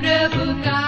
प्रभु 0.00 0.62
का 0.62 0.80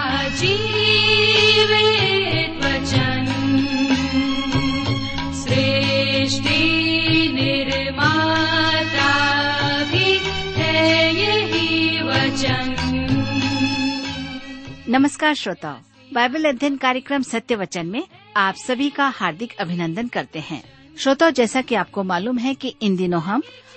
नमस्कार 14.89 15.33
श्रोताओ, 15.33 15.75
बाइबल 16.13 16.45
अध्ययन 16.45 16.77
कार्यक्रम 16.77 17.21
सत्य 17.21 17.55
वचन 17.55 17.85
में 17.85 18.07
आप 18.37 18.55
सभी 18.55 18.89
का 18.89 19.07
हार्दिक 19.07 19.53
अभिनंदन 19.59 20.07
करते 20.07 20.39
हैं। 20.39 20.63
श्रोताओ, 20.97 21.29
जैसा 21.29 21.61
कि 21.61 21.75
आपको 21.75 22.03
मालूम 22.03 22.37
है 22.37 22.55
कि 22.55 22.75
इन 22.81 22.95
दिनों 22.95 23.21
हम 23.21 23.43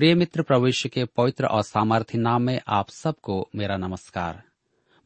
प्रिय 0.00 0.14
मित्र 0.14 0.42
प्रविष्य 0.42 0.88
के 0.88 1.04
पवित्र 1.04 1.46
और 1.46 1.62
सामर्थ्य 1.62 2.18
नाम 2.18 2.42
में 2.42 2.60
आप 2.68 2.90
सबको 2.90 3.50
मेरा 3.56 3.76
नमस्कार। 3.76 4.42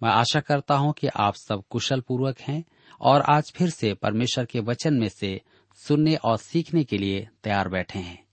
मैं 0.02 0.10
आशा 0.10 0.40
करता 0.40 0.74
हूँ 0.74 0.92
कि 0.92 1.06
आप 1.06 1.34
सब 1.34 1.62
कुशल 1.70 2.00
पूर्वक 2.00 2.40
हैं 2.40 2.64
और 3.00 3.20
आज 3.20 3.52
फिर 3.56 3.70
से 3.70 3.94
परमेश्वर 3.94 4.44
के 4.44 4.60
वचन 4.60 4.94
में 4.94 5.08
से 5.08 5.40
सुनने 5.74 6.14
और 6.16 6.36
सीखने 6.36 6.84
के 6.84 6.98
लिए 6.98 7.28
तैयार 7.44 7.68
बैठे 7.68 7.98
हैं। 7.98 8.24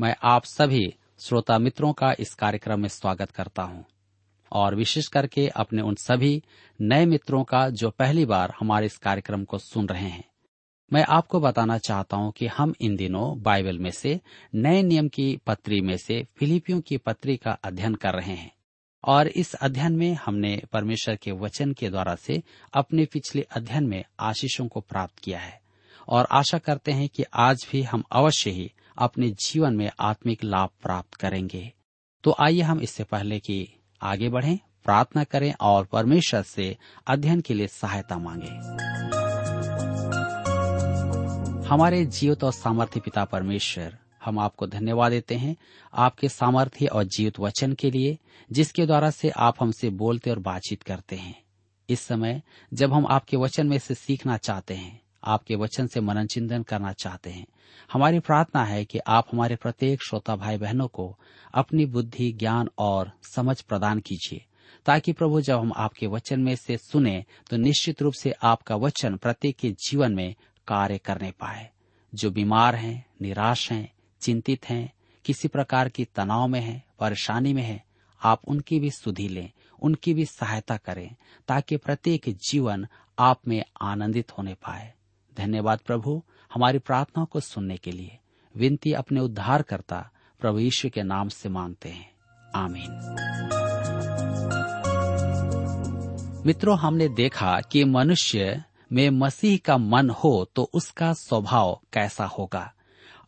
मैं 0.00 0.14
आप 0.22 0.44
सभी 0.44 0.94
श्रोता 1.18 1.58
मित्रों 1.58 1.92
का 1.92 2.14
इस 2.20 2.34
कार्यक्रम 2.34 2.80
में 2.80 2.88
स्वागत 2.88 3.30
करता 3.30 3.62
हूँ 3.62 3.84
और 4.52 4.74
विशेष 4.74 5.08
करके 5.08 5.48
अपने 5.48 5.82
उन 5.82 5.94
सभी 5.94 6.42
नए 6.80 7.06
मित्रों 7.06 7.44
का 7.44 7.68
जो 7.70 7.90
पहली 7.90 8.24
बार 8.24 8.54
हमारे 8.60 8.86
इस 8.86 8.96
कार्यक्रम 8.98 9.44
को 9.44 9.58
सुन 9.58 9.88
रहे 9.88 10.08
हैं। 10.08 10.24
मैं 10.92 11.04
आपको 11.04 11.40
बताना 11.40 11.78
चाहता 11.78 12.16
हूँ 12.16 12.32
कि 12.32 12.46
हम 12.46 12.74
इन 12.80 12.96
दिनों 12.96 13.42
बाइबल 13.42 13.78
में 13.78 13.90
से 13.90 14.20
नए 14.54 14.82
नियम 14.82 15.08
की 15.08 15.36
पत्री 15.46 15.80
में 15.80 15.96
से 15.96 16.26
फिलिपियों 16.36 16.80
की 16.80 16.96
पत्री 16.96 17.36
का 17.36 17.50
अध्ययन 17.50 17.94
कर 17.94 18.12
रहे 18.14 18.34
हैं। 18.34 18.52
और 19.04 19.28
इस 19.28 19.54
अध्ययन 19.54 19.92
में 19.92 20.14
हमने 20.14 20.62
परमेश्वर 20.72 21.16
के 21.16 21.32
वचन 21.32 21.72
के 21.72 21.90
द्वारा 21.90 22.14
से 22.14 22.42
अपने 22.74 23.04
पिछले 23.04 23.42
अध्ययन 23.42 23.86
में 23.86 24.04
आशीषों 24.20 24.68
को 24.68 24.80
प्राप्त 24.80 25.18
किया 25.18 25.38
है। 25.38 25.60
और 26.08 26.28
आशा 26.30 26.58
करते 26.58 26.92
हैं 26.92 27.08
कि 27.08 27.24
आज 27.34 27.68
भी 27.72 27.82
हम 27.82 28.04
अवश्य 28.12 28.50
ही 28.50 28.72
अपने 28.98 29.30
जीवन 29.30 29.76
में 29.76 29.90
आत्मिक 30.00 30.44
लाभ 30.44 30.68
प्राप्त 30.82 31.14
करेंगे। 31.14 31.72
तो 32.24 32.36
आइए 32.40 32.60
हम 32.60 32.80
इससे 32.80 33.04
पहले 33.04 33.38
कि 33.38 33.68
आगे 34.02 34.28
बढ़ें, 34.28 34.58
प्रार्थना 34.84 35.24
करें 35.24 35.54
और 35.60 35.84
परमेश्वर 35.84 36.42
से 36.42 36.76
अध्ययन 37.06 37.40
के 37.40 37.54
लिए 37.54 37.66
सहायता 37.66 38.18
मांगे। 38.18 39.05
हमारे 41.68 42.04
जीवित 42.06 42.44
और 42.44 42.52
सामर्थ्य 42.52 43.00
पिता 43.00 43.24
परमेश्वर, 43.24 43.98
हम 44.24 44.38
आपको 44.38 44.66
धन्यवाद 44.66 45.12
देते 45.12 45.34
हैं 45.34 45.56
आपके 45.94 46.28
सामर्थ्य 46.28 46.86
और 46.86 47.04
जीवित 47.04 47.40
वचन 47.40 47.72
के 47.72 47.90
लिए, 47.90 48.18
जिसके 48.52 48.86
द्वारा 48.86 49.10
से 49.10 49.30
आप 49.30 49.54
हमसे 49.60 49.90
बोलते 49.90 50.30
और 50.30 50.38
बातचीत 50.38 50.82
करते 50.82 51.16
हैं। 51.16 51.42
इस 51.88 52.00
समय, 52.00 52.42
जब 52.74 52.92
हम 52.92 53.06
आपके 53.06 53.36
वचन 53.36 53.66
में 53.66 53.78
से 53.78 53.94
सीखना 53.94 54.36
चाहते 54.36 54.74
हैं, 54.74 55.00
आपके 55.24 55.54
वचन 55.54 55.86
से 55.86 56.00
मनन 56.00 56.26
चिंतन 56.26 56.62
करना 56.62 56.92
चाहते 56.92 57.30
हैं, 57.30 57.46
हमारी 57.92 58.18
प्रार्थना 58.18 58.64
है 58.64 58.84
कि 58.84 58.98
आप 58.98 59.26
हमारे 59.32 59.56
प्रत्येक 59.56 60.02
श्रोता 60.02 60.36
भाई 60.36 60.56
बहनों 60.56 60.88
को 60.88 61.18
अपनी 61.54 61.86
बुद्धि, 61.86 62.32
ज्ञान 62.32 62.68
और 62.78 63.12
समझ 63.34 63.60
प्रदान 63.60 63.98
कीजिए, 63.98 64.44
ताकि 64.86 65.12
प्रभु 65.12 65.40
जब 65.40 65.58
हम 65.58 65.72
आपके 65.76 66.06
वचन 66.06 66.40
में 66.40 66.56
से 66.56 66.76
सुने 66.76 67.24
तो 67.50 67.56
निश्चित 67.56 68.02
रूप 68.02 68.12
से 68.12 68.34
आपका 68.42 68.76
वचन 68.76 69.16
प्रत्येक 69.16 69.56
के 69.56 69.70
जीवन 69.70 70.14
में 70.14 70.34
कार्य 70.66 70.98
करने 70.98 71.30
पाए। 71.30 71.70
जो 72.14 72.30
बीमार 72.30 72.74
हैं, 72.74 73.06
निराश 73.22 73.72
हैं, 73.72 73.92
चिंतित 74.20 74.68
हैं, 74.68 74.92
किसी 75.24 75.48
प्रकार 75.48 75.88
की 75.88 76.04
तनाव 76.04 76.48
में 76.48 76.60
हैं, 76.60 76.84
परेशानी 77.00 77.52
में 77.52 77.62
हैं, 77.62 77.84
आप 78.24 78.42
उनकी 78.48 78.80
भी 78.80 78.90
सुधि 78.90 79.28
लें, 79.28 79.52
उनकी 79.82 80.14
भी 80.14 80.24
सहायता 80.24 80.76
करें, 80.76 81.14
ताकि 81.48 81.76
प्रत्येक 81.76 82.22
जीवन 82.28 82.86
आप 83.18 83.48
में 83.48 83.64
आनंदित 83.82 84.38
होने 84.38 84.54
पाए। 84.54 84.94
धन्यवाद 85.36 85.78
प्रभु 85.78 86.22
हमारी 86.54 86.78
प्रार्थनाओं 86.78 87.26
को 87.26 87.40
सुनने 87.40 87.76
के 87.76 87.92
लिए। 87.92 88.18
विनती 88.56 88.92
अपने 88.92 89.20
उद्धार 89.20 89.62
करता 89.62 90.10
प्रभु 90.40 90.58
यीशु 90.58 90.90
के 90.90 91.02
नाम 91.02 91.28
से 91.28 91.48
मांगते 91.48 91.88
हैं। 91.88 92.12
आमीन। 92.54 93.16
मित्रों, 96.46 96.78
हमने 96.78 97.08
देखा 97.08 97.60
कि 97.60 97.84
मनुष्य 97.84 98.64
में 98.92 99.10
मसीह 99.10 99.58
का 99.64 99.78
मन 99.78 100.10
हो 100.10 100.50
तो 100.54 100.70
उसका 100.74 101.12
स्वभाव 101.12 101.80
कैसा 101.92 102.24
होगा? 102.24 102.74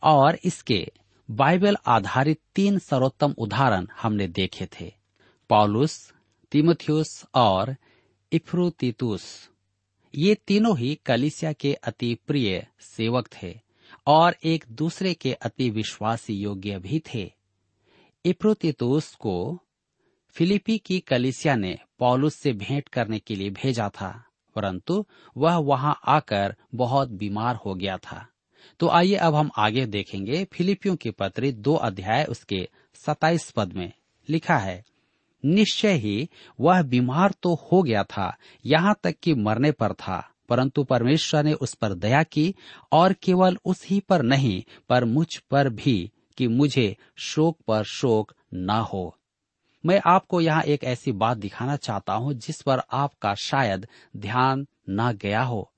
और 0.02 0.38
इसके 0.44 0.88
बाइबल 1.30 1.76
आधारित 1.86 2.40
तीन 2.54 2.78
सर्वोत्तम 2.78 3.34
उदाहरण 3.38 3.86
हमने 4.00 4.28
देखे 4.28 4.66
थे। 4.66 4.94
पॉलुस, 5.48 6.14
तिमुथियुस 6.52 7.24
और 7.34 7.76
इफ्रुतितुस। 8.32 9.50
ये 10.14 10.34
तीनों 10.34 10.78
ही 10.78 10.94
कलिसिया 11.06 11.52
के 11.52 11.74
अति 11.74 12.18
प्रिय 12.26 12.66
सेवक 12.80 13.28
थे 13.42 13.60
और 14.06 14.36
एक 14.44 14.64
दूसरे 14.70 15.14
के 15.14 15.32
अति 15.32 15.70
विश्वासी 15.70 16.34
योग्य 16.34 16.78
भी 16.78 17.02
थे। 17.14 17.32
इफ्रुतितुस 18.24 19.14
को 19.14 19.58
फिलिपी 20.30 20.78
की 20.78 21.00
कलिसिया 21.00 21.56
ने 21.56 21.78
पॉलुस 21.98 22.34
से 22.34 22.52
भेंट 22.52 22.88
करने 22.88 23.18
के 23.18 23.34
लिए 23.34 23.50
भेजा 23.50 23.88
था। 23.88 24.24
परंतु 24.58 25.04
वह 25.36 25.56
वहाँ 25.56 25.98
आकर 26.06 26.54
बहुत 26.74 27.08
बीमार 27.10 27.56
हो 27.56 27.74
गया 27.74 27.96
था। 27.98 28.26
तो 28.80 28.88
आइए 28.88 29.14
अब 29.16 29.34
हम 29.34 29.50
आगे 29.58 29.86
देखेंगे 29.86 30.44
फिलिपियों 30.52 30.96
की 30.96 31.10
पत्री 31.10 31.52
दो 31.52 31.74
अध्याय 31.74 32.24
उसके 32.24 32.68
सताइस 32.96 33.50
पद 33.50 33.72
में 33.72 33.90
लिखा 34.28 34.56
है, 34.56 34.82
निश्चय 35.44 35.92
ही 35.94 36.28
वह 36.60 36.82
बीमार 36.82 37.34
तो 37.42 37.54
हो 37.54 37.82
गया 37.82 38.02
था, 38.04 38.34
यहाँ 38.64 38.94
तक 39.02 39.14
कि 39.22 39.34
मरने 39.34 39.70
पर 39.72 39.92
था, 39.92 40.22
परंतु 40.48 40.84
परमेश्वर 40.84 41.44
ने 41.44 41.52
उस 41.52 41.74
पर 41.74 41.94
दया 41.94 42.22
की 42.22 42.54
और 42.92 43.12
केवल 43.12 43.58
उस 43.64 43.86
ही 43.86 44.00
पर 44.00 44.22
नहीं, 44.22 44.62
पर 44.88 45.04
मुझ 45.04 45.26
पर 45.50 45.68
भी, 45.68 46.10
कि 46.38 46.48
मुझे 46.48 46.96
शोक 47.18 47.58
पर 47.66 47.84
शोक 47.84 48.32
न 48.54 48.70
हो। 48.92 49.14
मैं 49.88 50.00
आपको 50.06 50.40
यहाँ 50.40 50.62
एक 50.62 50.84
ऐसी 50.84 51.12
बात 51.12 51.36
दिखाना 51.36 51.76
चाहता 51.76 52.12
हूँ, 52.12 52.32
जिस 52.34 52.60
पर 52.62 52.82
आपका 52.92 53.34
शायद 53.34 53.86
ध्यान 54.16 54.66
न 54.90 55.12
गया 55.12 55.42
हो। 55.42 55.72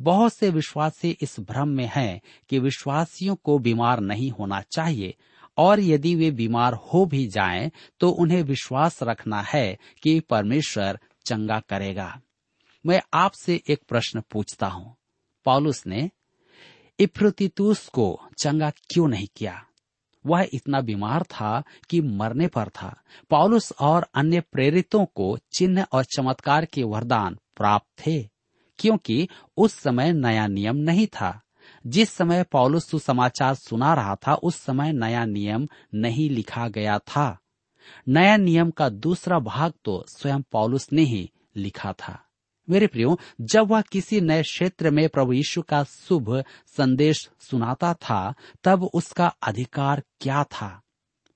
बहुत 0.00 0.32
से 0.32 0.50
विश्वासी 0.50 1.10
इस 1.20 1.36
भ्रम 1.40 1.68
में 1.68 1.90
हैं 1.94 2.20
कि 2.50 2.58
विश्वासियों 2.58 3.34
को 3.34 3.58
बीमार 3.58 4.00
नहीं 4.00 4.30
होना 4.30 4.60
चाहिए, 4.72 5.14
और 5.58 5.80
यदि 5.80 6.14
वे 6.14 6.30
बीमार 6.30 6.74
हो 6.74 7.04
भी 7.06 7.26
जाएँ 7.26 7.70
तो 8.00 8.10
उन्हें 8.10 8.42
विश्वास 8.42 9.02
रखना 9.02 9.40
है 9.42 9.78
कि 10.02 10.20
परमेश्वर 10.20 10.98
चंगा 11.26 11.60
करेगा। 11.60 12.20
मैं 12.86 13.02
आपसे 13.14 13.60
एक 13.68 13.82
प्रश्न 13.88 14.22
पूछता 14.30 14.66
हूँ। 14.66 14.96
पॉलुस 15.44 15.86
ने, 15.86 16.10
इफ्रुतितुस 16.98 17.88
को 17.88 18.20
चंगा 18.38 18.70
क्यों 18.70 19.08
नहीं 19.08 19.26
किया? 19.36 19.64
वह 20.26 20.48
इतना 20.52 20.80
बीमार 20.80 21.22
था 21.22 21.62
कि 21.90 22.00
मरने 22.00 22.46
पर 22.46 22.68
था। 22.68 23.02
पॉलुस 23.30 23.72
और 23.80 24.06
अन्य 24.14 24.40
प्रेरितों 24.40 25.04
को 25.04 25.38
चिन्ह 25.52 25.86
और 25.92 26.04
चमत्कार 26.04 26.64
के 26.64 26.82
वरदान 26.82 27.38
प्राप्त 27.56 28.06
थे, 28.06 28.30
क्योंकि 28.78 29.28
उस 29.56 29.74
समय 29.74 30.12
नया 30.12 30.46
नियम 30.46 30.76
नहीं 30.76 31.06
था। 31.06 31.40
जिस 31.86 32.10
समय 32.10 32.42
पौलुस 32.42 32.90
सुसमाचार 32.90 33.54
सुना 33.54 33.94
रहा 33.94 34.14
था, 34.14 34.34
उस 34.34 34.56
समय 34.56 34.92
नया 34.92 35.24
नियम 35.24 35.68
नहीं 35.94 36.30
लिखा 36.30 36.68
गया 36.68 36.98
था। 36.98 37.38
नया 38.08 38.36
नियम 38.36 38.70
का 38.70 38.88
दूसरा 38.88 39.38
भाग 39.38 39.72
तो 39.84 40.04
स्वयं 40.08 40.42
पॉलुस 40.42 40.92
ने 40.92 41.02
ही 41.02 41.30
लिखा 41.56 41.92
था। 41.92 42.20
मेरे 42.70 42.86
प्रियो, 42.86 43.18
जब 43.40 43.66
वह 43.66 43.80
किसी 43.80 44.20
नए 44.20 44.42
क्षेत्र 44.42 44.90
में 44.90 45.08
प्रभु 45.08 45.32
यीशु 45.32 45.62
का 45.62 45.84
शुभ 45.84 46.44
संदेश 46.66 47.30
सुनाता 47.40 47.94
था, 47.94 48.34
तब 48.64 48.84
उसका 48.84 49.26
अधिकार 49.26 50.02
क्या 50.20 50.44
था? 50.44 50.82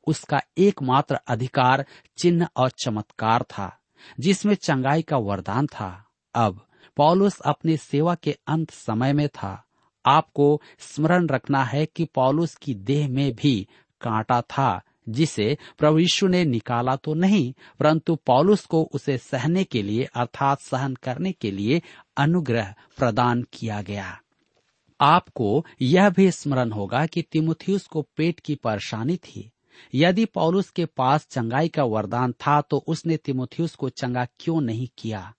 उसका 0.07 0.41
एकमात्र 0.59 1.15
अधिकार 1.15 1.87
चिन्ह 2.19 2.49
और 2.57 2.71
चमत्कार 2.71 3.43
था, 3.43 3.79
जिसमें 4.21 4.55
चंगाई 4.55 5.03
का 5.03 5.17
वरदान 5.17 5.67
था। 5.67 6.07
अब 6.35 6.67
पौलुस 6.97 7.41
अपनी 7.41 7.77
सेवा 7.77 8.15
के 8.15 8.39
अंत 8.47 8.71
समय 8.71 9.13
में 9.13 9.29
था। 9.29 9.65
आपको 10.07 10.63
स्मरण 10.79 11.27
रखना 11.27 11.65
है 11.65 11.87
कि 11.87 12.05
पौलुस 12.05 12.55
की 12.55 12.75
देह 12.75 13.09
में 13.09 13.33
भी 13.35 13.69
कांटा 14.01 14.41
था 14.41 14.83
जिसे 15.09 15.59
प्रभु 15.79 15.99
यीशु 15.99 16.27
ने 16.27 16.45
निकाला 16.45 16.97
तो 16.97 17.15
नहीं, 17.15 17.55
परंतु 17.79 18.15
पौलुस 18.15 18.67
को 18.67 18.83
उसे 18.93 19.19
सहने 19.19 19.65
के 19.65 19.83
लिए, 19.83 20.05
अर्थात 20.05 20.61
सहन 20.61 20.95
करने 20.95 21.33
के 21.33 21.51
लिए 21.51 21.83
अनुग्रह 22.17 22.75
प्रदान 22.97 23.45
किया 23.53 23.83
गया। 23.83 24.21
आपको 25.01 25.67
यह 25.83 26.11
भी 26.11 26.31
स्मरण 26.31 26.71
होगा 26.71 27.07
कि 27.07 27.23
तिमुथियुस 27.23 27.87
को 27.87 28.03
पेट 28.17 28.41
की 28.41 28.55
परेशानी 28.55 29.17
थी। 29.17 29.51
यदि 29.95 30.25
पौलुस 30.25 30.71
के 30.71 30.85
पास 30.85 31.27
चंगाई 31.31 31.69
का 31.69 31.85
वरदान 31.85 32.33
था 32.33 32.61
तो 32.61 32.85
उसने 32.87 33.17
तिमुथियुस 33.17 33.75
को 33.75 33.89
चंगा 33.89 34.27
क्यों 34.39 34.61
नहीं 34.61 34.89
किया? 34.99 35.35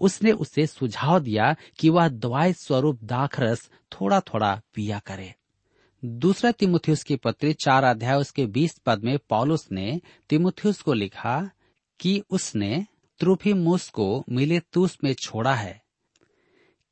उसने 0.00 0.32
उसे 0.32 0.66
सुझाव 0.66 1.20
दिया 1.20 1.56
कि 1.78 1.88
वह 1.88 2.08
दवाई 2.08 2.52
स्वरूप 2.52 3.04
दाखरस 3.04 3.70
थोड़ा 3.92 4.20
थोड़ा 4.20 4.60
पिया 4.74 4.98
करे। 4.98 5.34
दूसरा 6.02 6.50
तिमुथियुस 6.50 7.02
की 7.02 7.16
पत्री 7.16 7.52
चार 7.52 7.84
अध्याय 7.84 8.16
उसके 8.16 8.46
बीस 8.46 8.78
पद 8.78 9.04
में 9.04 9.18
पॉलुस 9.28 9.66
ने 9.72 10.00
तिमुथियुस 10.28 10.80
को 10.80 10.92
लिखा 10.92 11.50
कि 12.00 12.22
उसने 12.30 12.86
त्रुफिमुस 13.20 13.88
को 13.88 14.24
मिलेतुस 14.28 14.96
में 15.04 15.12
छोड़ा 15.14 15.54
है, 15.54 15.82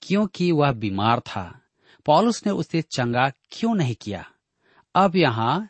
क्योंकि 0.03 0.51
वह 0.53 0.73
बीमार 0.73 1.21
था। 1.21 1.61
पॉलुस 2.07 2.47
ने 2.47 2.53
उसे 2.53 2.83
चंगा 2.83 3.29
क्यों 3.51 3.75
नहीं 3.75 3.95
किया? 3.95 4.25
अब 4.95 5.17
यहाँ 5.17 5.69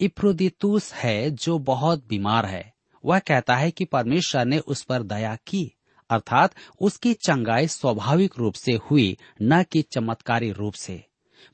इफ्रोदितुस 0.00 0.92
है 0.94 1.30
जो 1.30 1.58
बहुत 1.58 2.06
बीमार 2.08 2.46
है। 2.46 2.72
वह 3.04 3.18
कहता 3.18 3.54
है 3.54 3.70
कि 3.70 3.84
परमेश्वर 3.84 4.44
ने 4.44 4.58
उस 4.58 4.82
पर 4.82 5.02
दया 5.02 5.34
की, 5.36 5.64
अर्थात 6.10 6.54
उसकी 6.80 7.14
चंगाई 7.14 7.66
स्वाभाविक 7.66 8.38
रूप 8.38 8.54
से 8.54 8.72
हुई, 8.90 9.16
न 9.42 9.62
कि 9.62 9.82
चमत्कारी 9.82 10.52
रूप 10.52 10.74
से। 10.74 11.04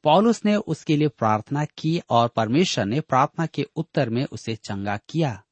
पौलुस 0.02 0.44
ने 0.44 0.56
उसके 0.56 0.96
लिए 0.96 1.08
प्रार्थना 1.08 1.64
की 1.64 2.00
और 2.10 2.28
परमेश्वर 2.28 2.84
ने 2.84 3.00
प्रार्थना 3.00 3.46
के 3.46 3.66
उत्तर 3.76 4.10
में 4.10 4.26
उसे 4.32 4.56
चंगा 4.56 4.96
किया। 5.08 5.42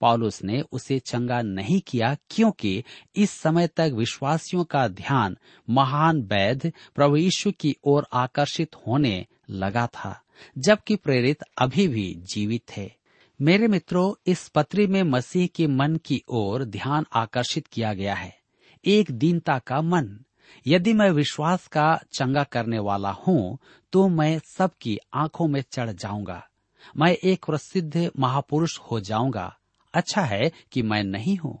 पौलुस 0.00 0.44
ने 0.44 0.62
उसे 0.72 0.98
चंगा 0.98 1.42
नहीं 1.42 1.80
किया 1.80 2.16
क्योंकि 2.30 2.84
इस 3.16 3.30
समय 3.30 3.66
तक 3.66 3.90
विश्वासियों 3.94 4.64
का 4.64 4.88
ध्यान 4.88 5.36
महान 5.70 6.22
वैध 6.22 6.72
प्रभु 6.94 7.16
यीशु 7.16 7.52
की 7.52 7.76
ओर 7.84 8.06
आकर्षित 8.12 8.76
होने 8.86 9.26
लगा 9.50 9.86
था, 9.86 10.22
जबकि 10.58 10.96
प्रेरित 10.96 11.38
अभी 11.58 11.88
भी 11.88 12.14
जीवित 12.32 12.62
थे। 12.76 12.90
मेरे 13.40 13.68
मित्रों, 13.68 14.14
इस 14.26 14.48
पत्री 14.48 14.86
में 14.86 15.02
मसीह 15.02 15.46
के 15.46 15.66
मन 15.66 15.96
की 15.96 16.22
ओर 16.28 16.64
ध्यान 16.64 17.06
आकर्षित 17.12 17.66
किया 17.66 17.94
गया 17.94 18.14
है। 18.14 18.38
एक 18.84 19.10
दीनता 19.10 19.58
का 19.58 19.82
मन 19.82 20.20
यदि 20.66 20.92
मैं 20.92 21.10
विश्वास 21.10 21.66
का 21.66 21.94
चंगा 22.12 22.42
करने 22.44 22.78
वाला 22.78 23.10
हूँ 23.18 23.58
तो 23.92 24.06
मैं 24.08 24.38
सबकी 24.48 24.98
आँखों 25.14 25.46
में 25.48 25.62
चढ़ 25.72 25.90
जाऊँगा। 25.92 26.42
मैं 26.96 27.12
एक 27.12 27.44
प्रसिद्ध 27.44 28.10
महापुरुष 28.18 28.78
हो 28.80 29.00
जाऊँगा। 29.00 29.54
अच्छा 29.94 30.22
है 30.22 30.50
कि 30.72 30.82
मैं 30.82 31.02
नहीं 31.04 31.36
हूँ। 31.36 31.58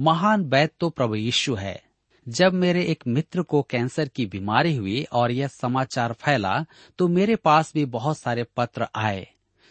महान 0.00 0.44
वैद 0.44 0.70
तो 0.80 0.90
प्रभु 0.90 1.14
यीशु 1.14 1.54
है। 1.54 1.82
जब 2.26 2.52
मेरे 2.52 2.84
एक 2.84 3.02
मित्र 3.06 3.42
को 3.42 3.62
कैंसर 3.62 4.08
की 4.08 4.26
बीमारी 4.26 4.74
हुई 4.76 5.02
और 5.12 5.30
यह 5.30 5.48
समाचार 5.48 6.12
फैला 6.12 6.64
तो 6.98 7.08
मेरे 7.08 7.36
पास 7.36 7.72
भी 7.74 7.84
बहुत 7.86 8.18
सारे 8.18 8.44
पत्र 8.56 8.86
आए, 8.96 9.26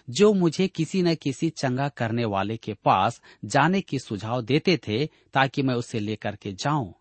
जो 0.07 0.33
मुझे 0.33 0.67
किसी 0.67 1.01
न 1.01 1.13
किसी 1.15 1.49
चंगा 1.51 1.87
करने 1.89 2.25
वाले 2.25 2.57
के 2.57 2.73
पास 2.75 3.21
जाने 3.45 3.81
की 3.81 3.99
सुझाव 3.99 4.41
देते 4.41 4.77
थे, 4.77 5.05
ताकि 5.05 5.61
मैं 5.61 5.75
उसे 5.75 5.99
लेकर 5.99 6.35
के 6.35 6.51
जाऊँ। 6.53 6.93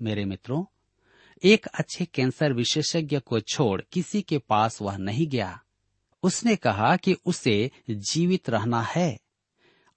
मेरे 0.00 0.24
मित्रों 0.24 0.64
एक 1.44 1.66
अच्छे 1.66 2.04
कैंसर 2.04 2.52
विशेषज्ञ 2.52 3.18
को 3.18 3.40
छोड़ 3.40 3.82
किसी 3.92 4.22
के 4.22 4.38
पास 4.38 4.82
वह 4.82 4.96
नहीं 4.96 5.26
गया। 5.26 5.60
उसने 6.22 6.56
कहा 6.56 6.96
कि 6.96 7.16
उसे 7.26 7.70
जीवित 7.90 8.50
रहना 8.50 8.82
है 8.82 9.18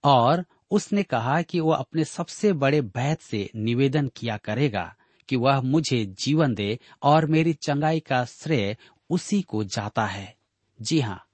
और 0.04 0.44
उसने 0.70 1.02
कहा 1.02 1.42
कि 1.42 1.60
वह 1.60 1.76
अपने 1.76 2.04
सबसे 2.04 2.52
बड़े 2.52 2.80
वैद 2.80 3.18
से 3.18 3.50
निवेदन 3.56 4.08
किया 4.08 4.36
करेगा 4.36 4.94
कि 5.28 5.36
वह 5.36 5.60
मुझे 5.60 6.04
जीवन 6.06 6.54
दे 6.54 6.78
और 7.02 7.26
मेरी 7.26 7.52
चंगाई 7.52 8.00
का 8.00 8.24
श्रेय 8.24 8.76
उसी 9.10 9.42
को 9.42 9.64
जाता 9.64 10.06
है। 10.06 10.36
जी 10.82 11.00
हाँ 11.00 11.24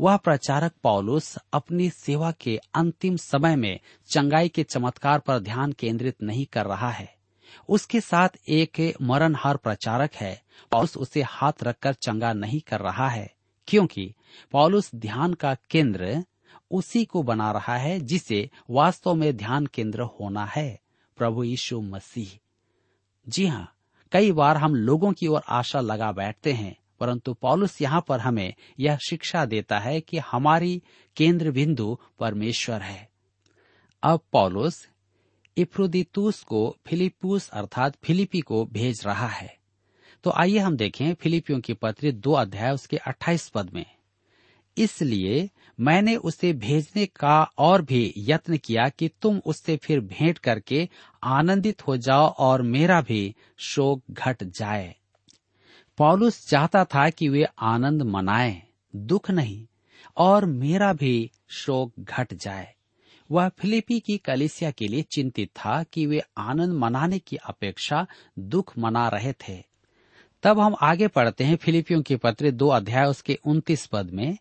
वह 0.00 0.16
प्रचारक 0.16 0.72
पौलुस 0.82 1.38
अपनी 1.52 1.90
सेवा 1.90 2.32
के 2.32 2.56
अंतिम 2.74 3.16
समय 3.16 3.56
में 3.56 3.80
चंगाई 4.12 4.48
के 4.48 4.62
चमत्कार 4.62 5.18
पर 5.18 5.38
ध्यान 5.38 5.72
केंद्रित 5.72 6.22
नहीं 6.22 6.46
कर 6.46 6.66
रहा 6.66 6.90
है। 6.90 7.19
उसके 7.68 8.00
साथ 8.00 8.28
एक 8.48 8.80
मरणहार 9.02 9.56
प्रचारक 9.56 10.14
है। 10.14 10.34
पौलुस 10.72 10.96
उसे 10.96 11.22
हाथ 11.22 11.62
रखकर 11.62 11.94
चंगा 11.94 12.32
नहीं 12.32 12.60
कर 12.60 12.80
रहा 12.80 13.08
है, 13.08 13.30
क्योंकि 13.68 14.12
पौलुस 14.52 14.90
ध्यान 14.94 15.34
का 15.34 15.54
केंद्र 15.70 16.22
उसी 16.70 17.04
को 17.04 17.22
बना 17.22 17.50
रहा 17.52 17.76
है, 17.76 17.98
जिसे 18.00 18.48
वास्तव 18.70 19.14
में 19.14 19.36
ध्यान 19.36 19.66
केंद्र 19.66 20.02
होना 20.12 20.44
है, 20.46 20.80
प्रभु 21.18 21.44
यीशु 21.44 21.80
मसीह। 21.80 22.38
जी 23.26 23.46
हाँ 23.46 23.72
कई 24.12 24.32
बार 24.32 24.56
हम 24.56 24.74
लोगों 24.74 25.12
की 25.12 25.26
ओर 25.26 25.42
आशा 25.48 25.80
लगा 25.80 26.10
बैठते 26.12 26.52
हैं, 26.52 26.76
परंतु 27.00 27.32
पॉलुस 27.34 27.80
यहाँ 27.82 28.04
पर 28.08 28.20
हमें 28.20 28.54
यह 28.80 28.98
शिक्षा 29.08 29.44
देता 29.44 29.78
है 29.78 30.00
कि 30.00 30.18
हमारी 30.22 30.82
केंद्र 31.16 31.50
बिंदु 31.50 31.98
परमेश्वर 32.18 32.82
है। 32.82 33.08
अब 34.02 34.20
पौलुस 34.32 34.86
इफ्रोदितुस 35.56 36.42
को 36.42 36.76
फिलिपुस 36.86 37.48
अर्थात 37.48 37.96
फिलिपी 38.04 38.40
को 38.40 38.64
भेज 38.64 39.02
रहा 39.06 39.26
है। 39.26 39.56
तो 40.24 40.30
आइए 40.30 40.58
हम 40.58 40.76
देखें 40.76 41.14
फिलिपियों 41.14 41.60
की 41.60 41.74
पत्री 41.74 42.12
दो 42.12 42.32
अध्याय 42.32 42.72
उसके 42.72 42.96
अट्ठाईस 42.96 43.48
पद 43.48 43.70
में। 43.74 43.86
इसलिए 44.78 45.50
मैंने 45.80 46.16
उसे 46.16 46.52
भेजने 46.52 47.06
का 47.06 47.42
और 47.58 47.82
भी 47.82 48.14
यत्न 48.16 48.56
किया 48.56 48.88
कि 48.88 49.10
तुम 49.22 49.42
उससे 49.46 49.76
फिर 49.76 50.00
भेंट 50.00 50.38
करके 50.38 50.88
आनंदित 51.24 51.86
हो 51.86 51.96
जाओ 51.96 52.26
और 52.28 52.62
मेरा 52.62 53.00
भी 53.00 53.34
शोक 53.58 54.02
घट 54.10 54.44
जाए। 54.44 54.94
पॉलुस 55.98 56.48
चाहता 56.48 56.84
था 56.84 57.10
कि 57.10 57.28
वे 57.28 57.46
आनंद 57.58 58.02
मनाएँ, 58.02 58.62
दुख 58.96 59.30
नहीं 59.30 59.66
और 60.16 60.44
मेरा 60.44 60.92
भी 60.92 61.30
शोक 61.48 61.92
घट 62.00 62.34
जाए। 62.34 62.74
वह 63.30 63.48
फिलिपी 63.48 63.98
की 64.00 64.16
कलिसिया 64.18 64.70
के 64.70 64.88
लिए 64.88 65.02
चिंतित 65.02 65.50
था 65.56 65.82
कि 65.82 66.06
वे 66.06 66.22
आनंद 66.38 66.72
मनाने 66.74 67.18
की 67.18 67.36
अपेक्षा 67.36 68.06
दुख 68.38 68.72
मना 68.78 69.08
रहे 69.08 69.32
थे। 69.40 69.62
तब 70.42 70.60
हम 70.60 70.76
आगे 70.82 71.08
पढ़ते 71.08 71.44
हैं 71.44 71.56
फिलिपियों 71.56 72.02
के 72.02 72.16
पत्र 72.16 72.50
दो 72.50 72.68
अध्याय 72.68 73.06
उसके 73.06 73.38
उन्तीस 73.44 73.86
पद 73.86 74.10
में, 74.10 74.36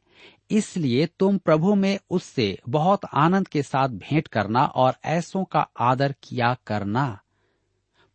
इसलिए 0.51 1.05
तुम 1.19 1.37
प्रभु 1.37 1.73
में 1.75 1.99
उससे 2.09 2.57
बहुत 2.69 3.05
आनंद 3.13 3.47
के 3.47 3.63
साथ 3.63 3.89
भेंट 3.89 4.27
करना 4.27 4.65
और 4.65 4.95
ऐसों 5.05 5.43
का 5.43 5.67
आदर 5.79 6.15
किया 6.23 6.55
करना। 6.67 7.19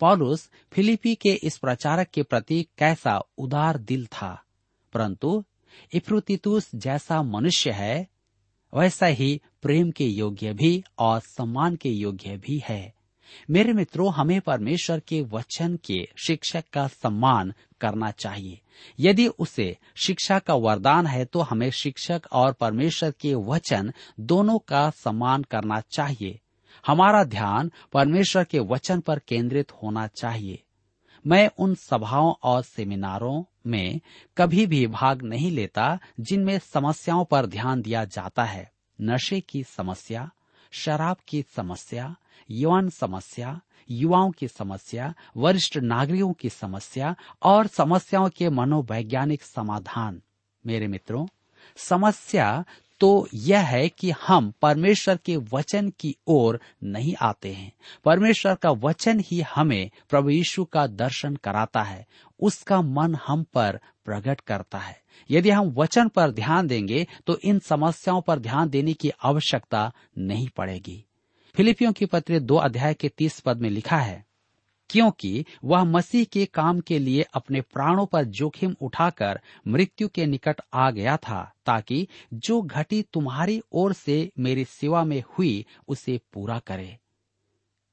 पॉलुस 0.00 0.48
फिलिपी 0.72 1.14
के 1.14 1.32
इस 1.42 1.56
प्रचारक 1.58 2.08
के 2.14 2.22
प्रति 2.22 2.62
कैसा 2.78 3.18
उदार 3.38 3.78
दिल 3.78 4.06
था, 4.06 4.42
परंतु 4.92 5.42
इफ्रुतितुस 5.92 6.70
जैसा 6.74 7.22
मनुष्य 7.22 7.70
है, 7.70 8.08
वैसा 8.72 9.06
ही 9.06 9.40
प्रेम 9.64 9.90
के 9.90 10.06
योग्य 10.06 10.52
भी 10.52 10.84
और 10.98 11.20
सम्मान 11.20 11.76
के 11.76 11.88
योग्य 11.88 12.36
भी 12.36 12.62
है। 12.68 12.94
मेरे 13.50 13.72
मित्रों, 13.72 14.12
हमें 14.12 14.40
परमेश्वर 14.40 15.00
के 15.00 15.20
वचन 15.20 15.78
के 15.84 16.08
शिक्षक 16.26 16.64
का 16.72 16.86
सम्मान 16.86 17.52
करना 17.80 18.10
चाहिए। 18.10 18.60
यदि 19.00 19.26
उसे 19.26 19.76
शिक्षा 19.96 20.38
का 20.38 20.54
वरदान 20.54 21.06
है 21.06 21.24
तो 21.24 21.40
हमें 21.40 21.70
शिक्षक 21.70 22.22
और 22.32 22.52
परमेश्वर 22.52 23.10
के 23.10 23.34
वचन 23.34 23.92
दोनों 24.20 24.58
का 24.58 24.90
सम्मान 24.90 25.42
करना 25.42 25.80
चाहिए। 25.80 26.40
हमारा 26.86 27.24
ध्यान 27.24 27.72
परमेश्वर 27.92 28.44
के 28.44 28.58
वचन 28.58 29.00
पर 29.00 29.18
केंद्रित 29.18 29.72
होना 29.72 30.06
चाहिए। 30.06 30.62
मैं 31.26 31.50
उन 31.58 31.74
सभाओं 31.74 32.34
और 32.42 32.62
सेमिनारों 32.62 33.44
में 33.66 34.00
कभी 34.36 34.66
भी 34.66 34.86
भाग 34.86 35.22
नहीं 35.22 35.50
लेता 35.50 35.98
जिनमें 36.20 36.58
समस्याओं 36.58 37.24
पर 37.24 37.46
ध्यान 37.46 37.82
दिया 37.82 38.04
जाता 38.04 38.44
है। 38.44 38.73
नशे 39.00 39.40
की 39.40 39.64
समस्या, 39.64 40.30
शराब 40.70 41.16
की 41.28 41.44
समस्या 41.56 42.16
यौन 42.50 42.90
समस्या, 42.90 43.60
युवाओं 43.90 44.30
की 44.30 44.48
समस्या, 44.48 45.14
वरिष्ठ 45.36 45.76
नागरिकों 45.76 46.32
की 46.32 46.50
समस्या 46.50 47.16
और 47.42 47.66
समस्याओं 47.66 48.28
के 48.28 48.48
मनोवैज्ञानिक 48.48 49.42
समाधान। 49.42 50.22
मेरे 50.66 50.86
मित्रों, 50.86 51.26
समस्या 51.76 52.64
तो 53.00 53.28
यह 53.34 53.60
है 53.60 53.88
कि 53.88 54.10
हम 54.10 54.52
परमेश्वर 54.62 55.16
के 55.16 55.36
वचन 55.36 55.90
की 55.90 56.16
ओर 56.26 56.60
नहीं 56.84 57.14
आते 57.20 57.52
हैं। 57.52 57.72
परमेश्वर 58.04 58.54
का 58.54 58.70
वचन 58.70 59.20
ही 59.20 59.40
हमें 59.40 59.90
प्रभु 60.08 60.30
यीशु 60.30 60.64
का 60.64 60.86
दर्शन 60.86 61.36
कराता 61.36 61.82
है। 61.82 62.06
उसका 62.40 62.82
मन 62.82 63.14
हम 63.14 63.42
पर 63.42 63.80
प्रकट 64.06 64.40
करता 64.40 64.78
है। 64.78 64.96
यदि 65.30 65.50
हम 65.50 65.72
वचन 65.72 66.08
पर 66.08 66.30
ध्यान 66.30 66.66
देंगे 66.66 67.06
तो 67.26 67.38
इन 67.38 67.58
समस्याओं 67.60 68.20
पर 68.20 68.38
ध्यान 68.38 68.68
देने 68.68 68.92
की 68.94 69.10
आवश्यकता 69.22 69.90
नहीं 70.18 70.48
पड़ेगी। 70.48 71.04
फिलिपियों 71.54 71.92
की 71.92 72.06
पत्र 72.06 72.38
दो 72.40 72.56
अध्याय 72.56 72.94
के 72.94 73.08
तीस 73.08 73.40
पद 73.40 73.60
में 73.60 73.68
लिखा 73.70 73.96
है, 73.96 74.24
क्योंकि 74.90 75.44
वह 75.64 75.84
मसीह 75.84 76.24
के 76.24 76.44
काम 76.46 76.80
के 76.80 76.98
लिए 76.98 77.24
अपने 77.34 77.60
प्राणों 77.60 78.04
पर 78.06 78.24
जोखिम 78.30 78.74
उठाकर 78.80 79.40
मृत्यु 79.66 80.08
के 80.08 80.26
निकट 80.26 80.60
आ 80.74 80.90
गया 80.90 81.16
था, 81.18 81.52
ताकि 81.66 82.06
जो 82.34 82.60
घटी 82.62 83.02
तुम्हारी 83.12 83.60
ओर 83.72 83.92
से 83.92 84.30
मेरी 84.38 84.64
सेवा 84.64 85.04
में 85.04 85.22
हुई, 85.28 85.64
उसे 85.88 86.20
पूरा 86.32 86.58
करे। 86.58 86.96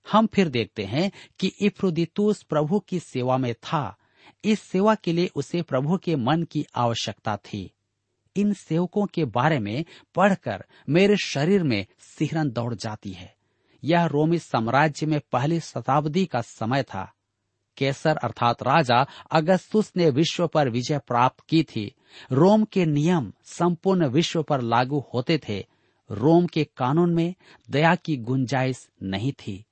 हम 0.06 0.28
फिर 0.28 0.50
देखते 0.50 0.84
हैं 0.84 1.12
कि 1.40 1.52
इफ्रोदितुस 1.62 2.44
प्रभु 2.44 2.80
की 2.80 3.00
सेवा 3.00 3.38
में 3.38 3.54
था 3.54 3.96
इस 4.46 4.62
सेवा 4.62 4.96
के 4.96 5.14
लिए 5.14 5.30
उसे 5.36 5.62
प्रभु 5.62 5.98
के 5.98 6.16
मन 6.16 6.44
की 6.44 6.66
आवश्यकता 6.76 7.38
थी। 7.38 7.72
इन 8.36 8.54
सेवकों 8.54 9.06
के 9.06 9.26
बारे 9.26 9.60
में 9.60 9.86
पढ़कर 10.16 10.66
मेरे 10.90 11.18
शरीर 11.18 11.64
में 11.64 11.86
सिहरन 12.00 12.50
दौड़ 12.50 12.74
जाती 12.76 13.12
है। 13.12 13.36
यह 13.84 14.06
रोमी 14.06 14.40
साम्राज्य 14.40 15.06
में 15.06 15.22
पहली 15.32 15.60
शताब्दी 15.60 16.26
का 16.26 16.42
समय 16.42 16.84
था। 16.84 17.14
केसर 17.78 18.18
अर्थात 18.18 18.64
राजा 18.64 19.06
अगस्तुस 19.32 19.92
ने 19.98 20.10
विश्व 20.10 20.48
पर 20.48 20.70
विजय 20.70 20.98
प्राप्त 20.98 21.44
की 21.50 21.64
थी। 21.64 21.96
रोम 22.32 22.64
के 22.64 22.86
नियम 22.86 23.34
संपूर्ण 23.46 24.08
विश्व 24.08 24.44
पर 24.44 24.62
लागू 24.62 25.06
होते 25.14 25.38
थे। 25.50 25.68
रोम 26.12 26.48
के 26.48 26.64
कानून 26.64 27.14
में 27.14 27.36
दया 27.70 27.96
की 27.96 28.18
गुंजाइश 28.18 28.90
नहीं 29.04 29.32
थी। 29.32 29.66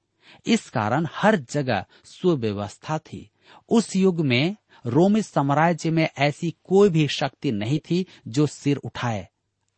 इस 0.46 0.70
कारण 0.70 1.08
हर 1.12 1.36
जगह 1.36 1.86
सुव्यवस्था 2.06 2.98
थी। 3.00 3.30
उस 3.70 3.96
युग 3.96 4.20
में 4.20 4.56
रोमी 4.86 5.22
साम्राज्य 5.22 5.92
में 5.92 6.10
ऐसी 6.18 6.54
कोई 6.64 6.90
भी 6.90 7.08
शक्ति 7.08 7.52
नहीं 7.52 7.80
थी 7.80 8.06
जो 8.28 8.48
सिर 8.48 8.78
उठाए। 8.78 9.28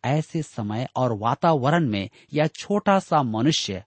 ऐसे 0.05 0.41
समय 0.43 0.87
और 0.95 1.17
वातावरण 1.17 1.89
में 1.89 2.09
यह 2.33 2.47
छोटा 2.47 2.99
सा 2.99 3.23
मनुष्य 3.23 3.83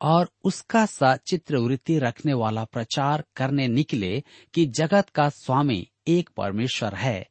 और 0.00 0.30
उसका 0.44 0.86
सा 0.86 1.16
चित्रवृत्ति 1.16 1.98
रखने 1.98 2.32
वाला 2.32 2.64
प्रचार 2.64 3.24
करने 3.36 3.68
निकले 3.68 4.22
कि 4.54 4.66
जगत 4.66 5.08
का 5.08 5.28
स्वामी 5.28 5.88
एक 6.08 6.30
परमेश्वर 6.36 6.94
है, 6.94 7.28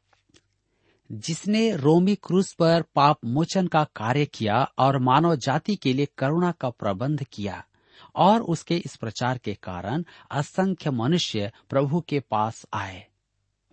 जिसने 1.12 1.76
रोमी 1.76 2.16
क्रूस 2.16 2.54
पर 2.54 2.82
पाप 2.96 3.18
मोचन 3.26 3.68
का 3.68 3.84
कार्य 3.84 4.26
किया 4.26 4.72
और 4.78 5.00
मानव 5.00 5.36
जाति 5.36 5.76
के 5.76 5.94
लिए 5.94 6.08
करुणा 6.18 6.52
का 6.52 6.70
प्रबंध 6.70 7.24
किया। 7.24 7.64
और 8.16 8.42
उसके 8.42 8.78
इस 8.78 8.96
प्रचार 8.96 9.38
के 9.38 9.54
कारण 9.54 10.04
असंख्य 10.32 10.92
मनुष्य 10.92 11.52
प्रभु 11.70 12.02
के 12.02 12.20
पास 12.20 12.66
आए। 12.74 13.08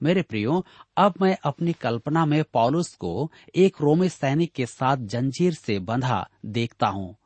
मेरे 0.03 0.23
प्रियो, 0.23 0.67
अब 0.97 1.15
मैं 1.23 1.39
अपनी 1.45 1.73
कल्पना 1.73 2.27
में 2.27 2.45
पॉलुस 2.45 2.95
को 2.95 3.33
एक 3.55 3.77
रोमी 3.81 4.09
सैनिक 4.09 4.53
के 4.53 4.67
साथ 4.67 4.97
जंजीर 4.97 5.55
से 5.55 5.79
बंधा 5.79 6.29
देखता 6.47 6.87
हूँ। 6.87 7.17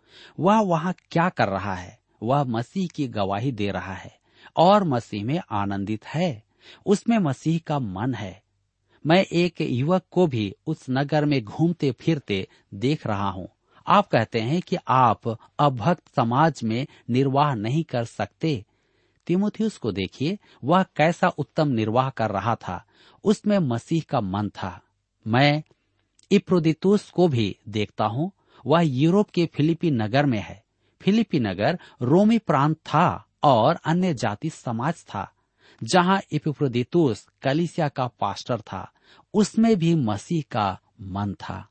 वह 0.41 0.61
वहाँ 0.61 0.95
क्या 1.11 1.29
कर 1.29 1.49
रहा 1.49 1.75
है? 1.75 1.99
वह 2.23 2.45
मसीह 2.45 2.89
की 2.95 3.09
गवाही 3.09 3.53
दे 3.53 3.71
रहा 3.71 3.95
है 3.95 4.19
और 4.57 4.85
मसीह 4.85 5.25
में 5.25 5.41
आनंदित 5.51 6.07
है। 6.07 6.45
उसमें 6.87 7.19
मसीह 7.19 7.61
का 7.67 7.79
मन 7.79 8.15
है। 8.15 8.43
मैं 9.07 9.25
एक 9.25 9.61
युवक 9.61 10.03
को 10.11 10.27
भी 10.27 10.55
उस 10.67 10.87
नगर 10.91 11.25
में 11.25 11.45
घूमते 11.45 11.93
फिरते 11.93 12.49
देख 12.75 13.07
रहा 13.07 13.31
हूँ। 13.31 13.56
आप 13.87 14.09
कहते 14.09 14.41
हैं 14.41 14.63
कि 14.63 14.77
आप 14.89 15.39
अभक्त 15.59 16.15
समाज 16.17 16.61
में 16.65 16.87
निर्वाह 17.11 17.55
नहीं 17.55 17.85
कर 17.85 18.05
सकते। 18.05 18.65
तिमोथियस 19.27 19.77
को 19.77 19.93
देखिए, 19.93 20.39
वह 20.65 20.83
कैसा 20.83 21.29
उत्तम 21.29 21.69
निर्वाह 21.69 22.11
कर 22.11 22.31
रहा 22.31 22.55
था। 22.55 22.85
उसमें 23.25 23.59
मसीह 23.59 24.03
का 24.09 24.21
मन 24.21 24.49
था। 24.49 24.81
मैं 25.27 25.63
इप्रोदितुस 26.33 27.11
को 27.11 27.29
भी 27.29 27.57
देखता 27.69 28.05
हूँ। 28.05 28.33
वह 28.67 28.81
यूरोप 28.81 29.31
के 29.31 29.47
फिलिपी 29.47 29.91
नगर 29.91 30.27
में 30.27 30.39
है। 30.39 30.65
फिलिपी 31.03 31.41
नगर 31.41 31.79
रोमी 32.03 32.39
प्रांत 32.39 32.77
था 32.77 33.27
और 33.43 33.79
अन्य 33.85 34.15
जाति 34.15 34.51
समाज 34.51 34.95
था, 34.95 35.33
जहाँ 35.83 36.21
इपिप्रोदितुस 36.33 37.29
कलिसिया 37.43 37.89
का 37.89 38.07
पास्टर 38.07 38.61
था। 38.61 38.93
उसमें 39.35 39.77
भी 39.77 39.95
मसीह 39.95 40.45
का 40.51 40.81
मन 41.01 41.35
था। 41.35 41.69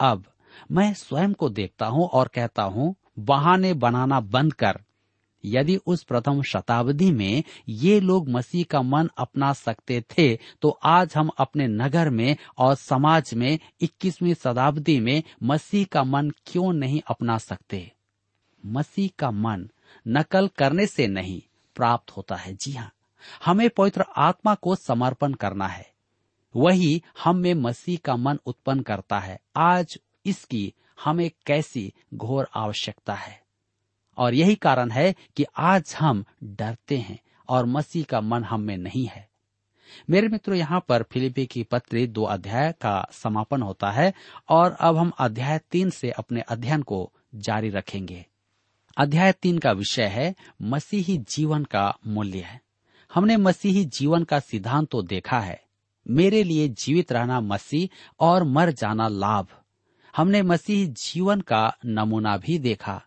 अब 0.00 0.24
मैं 0.70 0.92
स्वयं 0.94 1.32
को 1.32 1.48
देखता 1.48 1.86
हूँ 1.86 2.08
और 2.08 2.28
कहता 2.28 2.62
हूँ, 2.62 2.94
बहाने 3.18 3.72
बनाना 3.74 4.20
बंद 4.20 4.52
कर। 4.54 4.80
यदि 5.44 5.76
उस 5.86 6.02
प्रथम 6.02 6.40
शताब्दी 6.42 7.10
में 7.12 7.42
ये 7.68 7.98
लोग 8.00 8.28
मसीह 8.28 8.64
का 8.64 8.80
मन 8.82 9.08
अपना 9.18 9.52
सकते 9.52 10.00
थे 10.10 10.38
तो 10.62 10.68
आज 10.84 11.14
हम 11.16 11.30
अपने 11.38 11.66
नगर 11.66 12.10
में 12.10 12.36
और 12.58 12.74
समाज 12.74 13.34
में 13.34 13.58
21वीं 13.80 14.34
शताब्दी 14.34 14.98
में 15.00 15.22
मसीह 15.42 15.84
का 15.84 16.04
मन 16.04 16.30
क्यों 16.46 16.72
नहीं 16.72 17.00
अपना 17.06 17.38
सकते? 17.38 17.90
मसीह 18.64 19.10
का 19.18 19.30
मन 19.30 19.68
नकल 20.08 20.48
करने 20.58 20.86
से 20.86 21.06
नहीं 21.06 21.40
प्राप्त 21.76 22.10
होता 22.10 22.36
है। 22.36 22.54
जी 22.54 22.72
हाँ 22.72 22.90
हमें 23.44 23.68
पवित्र 23.70 24.04
आत्मा 24.16 24.54
को 24.54 24.74
समर्पण 24.74 25.34
करना 25.34 25.66
है। 25.66 25.86
वही 26.54 27.02
हम 27.24 27.36
में 27.36 27.54
मसीह 27.54 27.98
का 28.04 28.16
मन 28.16 28.38
उत्पन्न 28.46 28.80
करता 28.80 29.18
है। 29.18 29.38
आज 29.56 29.98
इसकी 30.26 30.74
हमें 31.04 31.30
कैसी 31.46 31.92
घोर 32.14 32.48
आवश्यकता 32.54 33.14
है। 33.14 33.42
और 34.18 34.34
यही 34.34 34.54
कारण 34.54 34.90
है 34.90 35.14
कि 35.36 35.44
आज 35.56 35.96
हम 36.00 36.24
डरते 36.44 36.98
हैं 36.98 37.18
और 37.48 37.66
मसीह 37.66 38.04
का 38.04 38.20
मन 38.20 38.44
हम 38.44 38.60
में 38.60 38.76
नहीं 38.76 39.06
है। 39.06 39.28
मेरे 40.10 40.28
मित्रों, 40.28 40.56
यहाँ 40.56 40.84
पर 40.88 41.02
फिलिपी 41.02 41.46
की 41.46 41.62
पत्री 41.62 42.06
दो 42.06 42.24
अध्याय 42.24 42.72
का 42.72 43.08
समापन 43.12 43.62
होता 43.62 43.90
है 43.90 44.14
और 44.48 44.72
अब 44.72 44.96
हम 44.96 45.12
अध्याय 45.18 45.58
तीन 45.58 45.90
से 45.90 46.10
अपने 46.10 46.40
अध्ययन 46.40 46.82
को 46.82 47.12
जारी 47.34 47.70
रखेंगे। 47.70 48.26
अध्याय 48.96 49.32
तीन 49.32 49.58
का 49.58 49.72
विषय 49.72 50.04
है, 50.04 50.34
मसीही 50.62 51.18
जीवन 51.18 51.64
का 51.64 51.98
मूल्य 52.06 52.38
है। 52.38 52.60
हमने 53.14 53.36
मसीही 53.36 53.84
जीवन 53.84 54.24
का 54.24 54.40
सिद्धांत 54.40 54.88
तो 54.90 55.02
देखा 55.02 55.40
है। 55.40 55.62
मेरे 56.08 56.42
लिए 56.42 56.68
जीवित 56.68 57.12
रहना 57.12 57.40
मसीह 57.40 57.88
और 58.20 58.44
मर 58.44 58.70
जाना 58.70 59.08
लाभ। 59.08 59.46
हमने 60.16 60.42
मसीह 60.42 60.86
जीवन 60.88 61.40
का 61.40 61.76
नमूना 61.86 62.36
भी 62.36 62.58
देखा। 62.58 63.02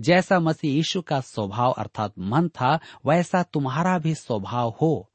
जैसा 0.00 0.40
मसीह 0.40 0.74
यीशु 0.74 1.00
का 1.02 1.20
स्वभाव 1.20 1.72
अर्थात 1.72 2.12
मन 2.18 2.48
था, 2.48 2.80
वैसा 3.06 3.42
तुम्हारा 3.42 3.98
भी 3.98 4.14
स्वभाव 4.14 4.74
हो। 4.80 5.10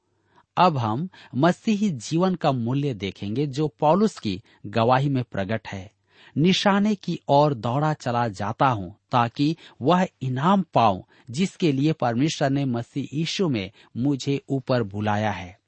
अब 0.58 0.77
हम 0.77 1.10
मसीही 1.36 1.89
जीवन 1.89 2.36
का 2.36 2.51
मूल्य 2.51 2.94
देखेंगे 2.94 3.48
जो 3.48 3.68
पौलुस 3.68 4.20
की 4.20 4.42
गवाही 4.66 5.10
में 5.10 5.24
प्रकट 5.24 5.68
है। 5.68 5.92
निशाने 6.38 6.96
की 6.96 7.20
ओर 7.30 7.54
दौड़ा 7.54 7.94
चला 7.94 8.27
जाता 8.27 8.68
हूँ 8.68 8.96
ताकि 9.12 9.58
वह 9.82 10.08
इनाम 10.22 10.66
पाऊँ, 10.74 11.04
जिसके 11.32 11.72
लिए 11.72 11.94
परमेश्वर 11.94 12.50
ने 12.50 12.66
मसीह 12.66 13.18
यीशु 13.18 13.50
में 13.50 13.72
मुझे 13.98 14.42
ऊपर 14.50 14.84
बुलाया 14.84 15.32
है। 15.32 15.60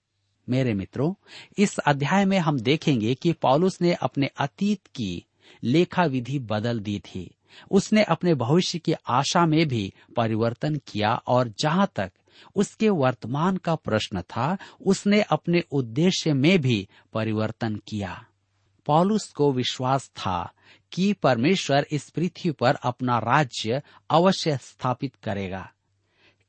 मेरे 0.49 0.73
मित्रों, 0.73 1.13
इस 1.57 1.77
अध्याय 1.77 2.25
में 2.25 2.39
हम 2.39 2.59
देखेंगे 2.59 3.15
कि 3.15 3.33
पौलुस 3.33 3.81
ने 3.81 3.93
अपने 3.93 4.27
अतीत 4.27 4.87
की 4.95 5.25
लेखा 5.63 6.03
विधि 6.03 6.39
बदल 6.39 6.79
दी 6.79 6.99
थी। 6.99 7.35
उसने 7.71 8.03
अपने 8.03 8.35
भविष्य 8.35 8.79
की 8.79 8.93
आशा 9.07 9.45
में 9.45 9.67
भी 9.67 9.93
परिवर्तन 10.15 10.75
किया 10.75 11.15
और 11.15 11.53
जहाँ 11.59 11.91
तक 11.95 12.11
उसके 12.55 12.89
वर्तमान 12.89 13.57
का 13.57 13.75
प्रश्न 13.75 14.21
था, 14.21 14.57
उसने 14.85 15.21
अपने 15.21 15.63
उद्देश्य 15.71 16.33
में 16.33 16.61
भी 16.61 16.87
परिवर्तन 17.13 17.75
किया। 17.75 18.25
पॉलुस 18.85 19.29
को 19.29 19.51
विश्वास 19.51 20.07
था 20.07 20.51
कि 20.93 21.13
परमेश्वर 21.13 21.85
इस 21.91 22.09
पृथ्वी 22.09 22.51
पर 22.51 22.75
अपना 22.75 23.19
राज्य 23.19 23.81
अवश्य 24.09 24.57
स्थापित 24.57 25.15
करेगा। 25.15 25.71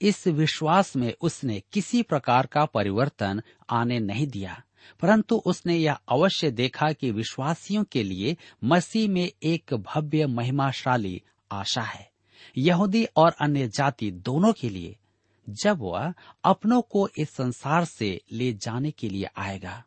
इस 0.01 0.27
विश्वास 0.27 0.97
में 0.97 1.15
उसने 1.21 1.63
किसी 1.73 2.03
प्रकार 2.03 2.47
का 2.47 2.65
परिवर्तन 2.65 3.43
आने 3.71 3.99
नहीं 3.99 4.27
दिया। 4.27 4.63
परंतु 5.01 5.37
उसने 5.37 5.77
यह 5.77 5.93
अवश्य 5.93 6.51
देखा 6.51 6.93
कि 6.93 7.11
विश्वासियों 7.11 7.85
के 7.85 8.03
लिए 8.03 8.37
मसीह 8.65 9.09
में 9.09 9.33
एक 9.43 9.75
भव्य 9.75 10.27
महिमाशाली 10.27 11.23
आशा 11.53 11.83
है। 11.83 12.11
यहूदी 12.59 13.05
और 13.05 13.35
अन्य 13.41 13.69
जाति 13.69 14.11
दोनों 14.11 14.53
के 14.53 14.69
लिए, 14.69 14.97
जब 15.49 15.79
वह 15.79 16.15
अपनों 16.45 16.83
को 16.83 17.09
इस 17.19 17.31
संसार 17.31 17.85
से 17.85 18.21
ले 18.33 18.53
जाने 18.53 18.91
के 18.91 19.09
लिए 19.09 19.27
आएगा। 19.37 19.85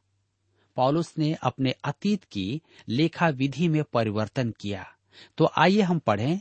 पॉलुस 0.75 1.13
ने 1.17 1.33
अपने 1.33 1.72
अतीत 1.72 2.24
की 2.24 2.62
लेखा 2.89 3.29
विधि 3.29 3.67
में 3.67 3.83
परिवर्तन 3.83 4.53
किया। 4.60 4.88
तो 5.38 5.50
आइए 5.57 5.81
हम 5.81 6.00
पढ़ें 6.00 6.39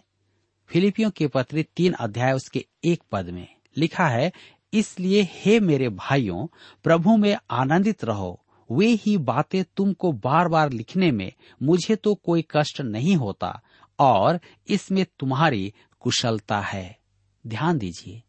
फिलिपियों 0.67 1.11
के 1.11 1.27
पत्र 1.27 1.65
तीन 1.77 1.93
अध्याय 1.93 2.33
उसके 2.33 2.67
एक 2.85 3.03
पद 3.13 3.31
में। 3.31 3.49
लिखा 3.77 4.09
है, 4.09 4.33
इसलिए 4.73 5.29
हे 5.31 5.61
मेरे 5.61 5.89
भाइयों, 5.89 6.47
प्रभु 6.85 7.17
में 7.17 7.37
आनंदित 7.51 8.05
रहो 8.05 8.42
वे 8.73 8.87
ही 8.95 9.17
बातें 9.19 9.63
तुमको 9.77 10.13
बार 10.13 10.49
बार 10.49 10.71
लिखने 10.71 11.11
में 11.11 11.33
मुझे 11.63 11.97
तो 11.97 12.15
कोई 12.15 12.45
कष्ट 12.51 12.81
नहीं 12.81 13.17
होता, 13.17 13.61
और 13.99 14.41
इसमें 14.69 15.05
तुम्हारी 15.19 15.73
कुशलता 16.01 16.61
है। 16.61 16.99
ध्यान 17.45 17.79
दीजिए। 17.79 18.23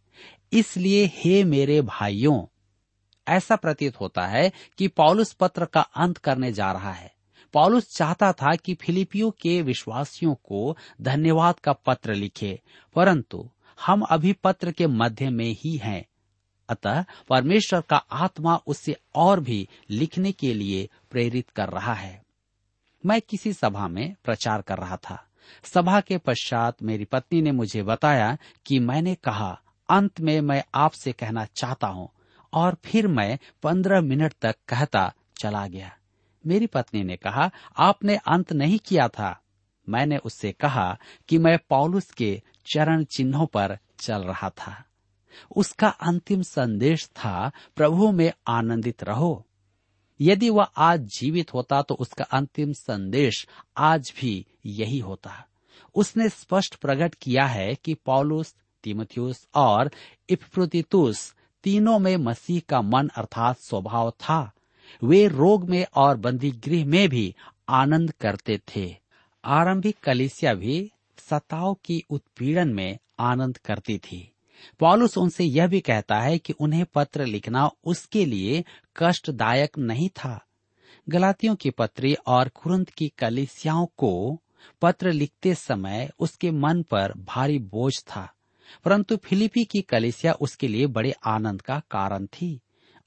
इसलिए 0.53 1.05
हे 1.13 1.43
मेरे 1.43 1.81
भाइयों, 1.81 2.45
ऐसा 3.27 3.55
प्रतीत 3.55 3.99
होता 3.99 4.25
है 4.27 4.51
कि 4.77 4.87
पॉलुस 4.87 5.33
पत्र 5.33 5.65
का 5.65 5.81
अंत 5.81 6.17
करने 6.17 6.51
जा 6.51 6.71
रहा 6.71 6.91
है। 6.91 7.11
पॉलुस 7.53 7.95
चाहता 7.97 8.31
था 8.31 8.55
कि 8.55 8.73
फिलिपियो 8.73 9.29
के 9.31 9.61
विश्वासियों 9.61 10.33
को 10.35 10.77
धन्यवाद 11.01 11.59
का 11.59 11.73
पत्र 11.73 12.13
लिखे, 12.13 12.59
परंतु 12.95 13.49
हम 13.85 14.01
अभी 14.01 14.33
पत्र 14.33 14.71
के 14.71 14.87
मध्य 14.87 15.29
में 15.29 15.51
ही 15.59 15.75
हैं। 15.77 16.05
अतः 16.69 17.05
परमेश्वर 17.29 17.81
का 17.81 17.95
आत्मा 17.95 18.55
उससे 18.67 18.95
और 19.15 19.39
भी 19.39 19.69
लिखने 19.89 20.31
के 20.31 20.53
लिए 20.53 20.89
प्रेरित 21.11 21.49
कर 21.49 21.69
रहा 21.69 21.93
है। 21.93 22.23
मैं 23.05 23.21
किसी 23.21 23.53
सभा 23.53 23.87
में 23.87 24.15
प्रचार 24.23 24.61
कर 24.61 24.77
रहा 24.77 24.97
था। 24.97 25.27
सभा 25.63 26.01
के 26.01 26.17
पश्चात 26.17 26.83
मेरी 26.83 27.05
पत्नी 27.05 27.41
ने 27.41 27.51
मुझे 27.51 27.83
बताया 27.83 28.37
कि 28.65 28.79
मैंने 28.79 29.15
कहा, 29.15 29.61
अंत 29.89 30.21
में 30.21 30.41
मैं 30.41 30.63
आपसे 30.75 31.11
कहना 31.11 31.45
चाहता 31.45 31.87
हूँ। 31.87 32.09
और 32.53 32.77
फिर 32.85 33.07
मैं 33.07 33.39
पंद्रह 33.63 34.01
मिनट 34.01 34.33
तक 34.41 34.55
कहता 34.69 35.13
चला 35.41 35.67
गया। 35.67 35.97
मेरी 36.47 36.67
पत्नी 36.67 37.03
ने 37.03 37.15
कहा, 37.15 37.51
आपने 37.77 38.15
अंत 38.15 38.53
नहीं 38.53 38.79
किया 38.79 39.07
था। 39.07 39.39
मैंने 39.89 40.17
उससे 40.17 40.51
कहा 40.51 40.97
कि 41.29 41.37
मैं 41.37 41.59
पॉलुस 41.69 42.11
के 42.11 42.41
चरण 42.73 43.03
चिन्हों 43.03 43.45
पर 43.45 43.77
चल 43.99 44.23
रहा 44.23 44.49
था। 44.49 44.83
उसका 45.55 45.87
अंतिम 45.87 46.41
संदेश 46.41 47.05
था, 47.05 47.51
प्रभु 47.75 48.11
में 48.11 48.31
आनंदित 48.47 49.03
रहो। 49.03 49.45
यदि 50.21 50.49
वह 50.49 50.63
आज 50.63 50.99
जीवित 51.01 51.53
होता 51.53 51.81
तो 51.81 51.95
उसका 51.95 52.23
अंतिम 52.23 52.73
संदेश 52.73 53.47
आज 53.77 54.13
भी 54.19 54.45
यही 54.65 54.99
होता। 54.99 55.45
उसने 55.95 56.29
स्पष्ट 56.29 56.75
प्रकट 56.75 57.15
किया 57.15 57.45
है 57.45 57.75
कि 57.75 57.93
पॉलुस, 57.93 58.55
तिमथियुस 58.83 59.47
और 59.55 59.91
इफ्रुतितुस 60.29 61.35
तीनों 61.63 61.99
में 61.99 62.17
मसीह 62.17 62.61
का 62.69 62.81
मन 62.81 63.07
अर्थात 63.07 63.59
स्वभाव 63.59 64.11
था। 64.11 64.51
वे 65.03 65.27
रोग 65.27 65.69
में 65.69 65.85
और 65.95 66.17
बंदी 66.17 66.51
गृह 66.51 66.85
में 66.85 67.09
भी 67.09 67.35
आनंद 67.69 68.11
करते 68.11 68.61
थे। 68.75 68.95
आरंभिक 69.45 69.97
कलिसिया 70.03 70.53
भी 70.53 70.91
सताव 71.17 71.73
की 71.73 72.03
उत्पीड़न 72.09 72.67
में 72.67 72.97
आनंद 73.19 73.57
करती 73.57 73.97
थी। 73.97 74.32
पॉलुस 74.79 75.17
उनसे 75.17 75.43
यह 75.43 75.67
भी 75.67 75.79
कहता 75.81 76.19
है 76.19 76.37
कि 76.37 76.53
उन्हें 76.53 76.85
पत्र 76.95 77.25
लिखना 77.25 77.69
उसके 77.85 78.25
लिए 78.25 78.63
कष्टदायक 78.97 79.77
नहीं 79.77 80.09
था। 80.09 80.39
गलातियों 81.07 81.55
की 81.55 81.69
पत्री 81.69 82.13
और 82.27 82.49
खुरंत 82.49 82.89
की 82.89 83.07
कलिसियाओं 83.17 83.85
को 83.97 84.39
पत्र 84.81 85.11
लिखते 85.11 85.53
समय 85.55 86.09
उसके 86.19 86.51
मन 86.51 86.81
पर 86.81 87.13
भारी 87.19 87.57
बोझ 87.59 87.93
था, 87.99 88.29
परंतु 88.85 89.15
फिलिपी 89.17 89.63
की 89.63 89.81
कलिसिया 89.81 90.33
उसके 90.33 90.67
लिए 90.67 90.87
बड़े 90.87 91.13
आनंद 91.25 91.61
का 91.61 91.81
कारण 91.91 92.25
थी 92.25 92.59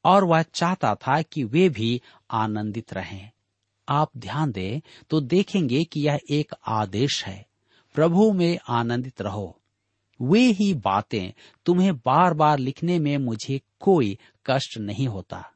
और 0.05 0.25
वह 0.25 0.43
चाहता 0.45 0.95
था 0.97 1.21
कि 1.23 1.45
वे 1.45 1.69
भी 1.69 2.01
आनंदित 2.31 2.93
रहें। 2.93 3.31
आप 3.89 4.11
ध्यान 4.17 4.53
दें 4.53 4.81
तो 5.11 5.21
देखेंगे 5.23 5.83
कि 5.85 6.01
यह 6.01 6.19
एक 6.31 6.55
आदेश 6.69 7.25
है, 7.25 7.45
प्रभु 7.95 8.31
में 8.33 8.59
आनंदित 8.69 9.23
रहो। 9.23 9.59
वे 10.21 10.41
ही 10.41 10.75
बातें 10.75 11.33
तुम्हें 11.67 11.97
बार 11.97 12.35
बार 12.35 12.59
लिखने 12.59 12.99
में 12.99 13.19
मुझे 13.19 13.61
कोई 13.81 14.19
कष्ट 14.47 14.79
नहीं 14.79 15.09
होता। 15.09 15.53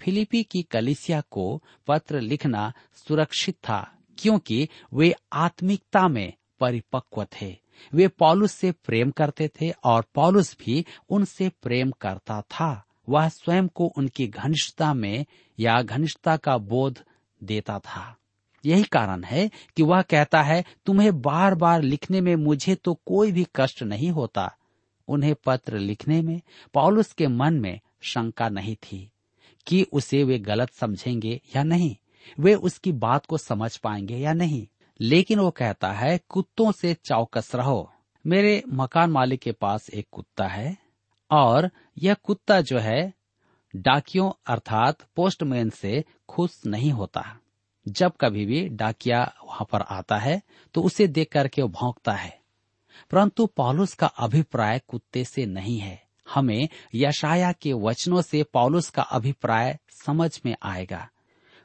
फिलिपी 0.00 0.42
की 0.42 0.62
कलिसिया 0.62 1.20
को 1.20 1.62
पत्र 1.86 2.20
लिखना 2.20 2.72
सुरक्षित 2.94 3.54
था, 3.54 3.92
क्योंकि 4.18 4.68
वे 4.94 5.14
आत्मिकता 5.32 6.08
में 6.08 6.32
परिपक्व 6.60 7.24
थे। 7.24 7.56
वे 7.94 8.08
पॉलुस 8.08 8.52
से 8.52 8.72
प्रेम 8.72 9.10
करते 9.10 9.48
थे 9.48 9.70
और 9.70 10.04
पॉलुस 10.14 10.56
भी 10.60 10.84
उनसे 11.08 11.48
प्रेम 11.48 11.90
करता 11.90 12.40
था। 12.40 12.84
वह 13.08 13.28
स्वयं 13.28 13.68
को 13.68 13.86
उनकी 13.86 14.26
घनिष्ठता 14.26 14.94
में 14.94 15.26
या 15.60 15.82
घनिष्ठता 15.82 16.36
का 16.36 16.58
बोध 16.58 17.04
देता 17.42 17.78
था। 17.78 18.17
यही 18.64 18.82
कारण 18.82 19.24
है 19.24 19.50
कि 19.76 19.82
वह 19.82 20.02
कहता 20.02 20.42
है, 20.42 20.64
तुम्हें 20.86 21.22
बार 21.22 21.54
बार 21.54 21.82
लिखने 21.82 22.20
में 22.20 22.36
मुझे 22.36 22.74
तो 22.74 22.94
कोई 23.06 23.32
भी 23.32 23.46
कष्ट 23.56 23.82
नहीं 23.82 24.10
होता। 24.10 24.54
उन्हें 25.08 25.34
पत्र 25.46 25.78
लिखने 25.78 26.22
में, 26.22 26.40
पॉलुस 26.74 27.12
के 27.12 27.26
मन 27.26 27.54
में 27.54 27.80
शंका 28.00 28.48
नहीं 28.48 28.76
थी 28.76 29.10
कि 29.66 29.86
उसे 29.92 30.24
वे 30.24 30.38
गलत 30.38 30.72
समझेंगे 30.72 31.40
या 31.56 31.62
नहीं, 31.62 31.96
वे 32.40 32.54
उसकी 32.54 32.92
बात 32.92 33.26
को 33.26 33.38
समझ 33.38 33.76
पाएँगे 33.76 34.16
या 34.16 34.32
नहीं। 34.32 34.66
लेकिन 35.00 35.38
वो 35.38 35.50
कहता 35.50 35.92
है, 35.92 36.20
कुत्तों 36.28 36.72
से 36.72 36.94
चौकस 36.94 37.54
रहो। 37.54 37.92
मेरे 38.26 38.62
मकान 38.68 39.10
मालिक 39.10 39.40
के 39.40 39.52
पास 39.52 39.90
एक 39.90 40.06
कुत्ता 40.12 40.46
है 40.46 40.76
और 41.30 41.70
यह 41.98 42.14
कुत्ता 42.14 42.60
जो 42.60 42.78
है, 42.78 43.14
डाकियों 43.76 44.32
अर्थात 44.46 44.98
पोस्टमैन 45.16 45.70
से 45.70 46.04
खुश 46.28 46.66
नहीं 46.66 46.90
होता। 46.90 47.38
जब 47.88 48.12
कभी 48.20 48.46
भी 48.46 48.68
डाकिया 48.68 49.34
वहाँ 49.46 49.66
पर 49.72 49.80
आता 49.80 50.18
है 50.18 50.42
तो 50.74 50.82
उसे 50.82 51.06
देख 51.06 51.32
करके 51.32 51.62
वो 51.62 51.68
भौंकता 51.68 52.12
है। 52.12 52.38
परंतु 53.10 53.46
पॉलुस 53.46 53.94
का 53.94 54.06
अभिप्राय 54.06 54.80
कुत्ते 54.88 55.24
से 55.24 55.46
नहीं 55.46 55.78
है। 55.78 56.02
हमें 56.34 56.68
यशाया 56.94 57.52
के 57.52 57.72
वचनों 57.72 58.22
से 58.22 58.42
पॉलुस 58.42 58.90
का 58.90 59.02
अभिप्राय 59.02 59.78
समझ 59.90 60.40
में 60.46 60.56
आएगा। 60.62 61.08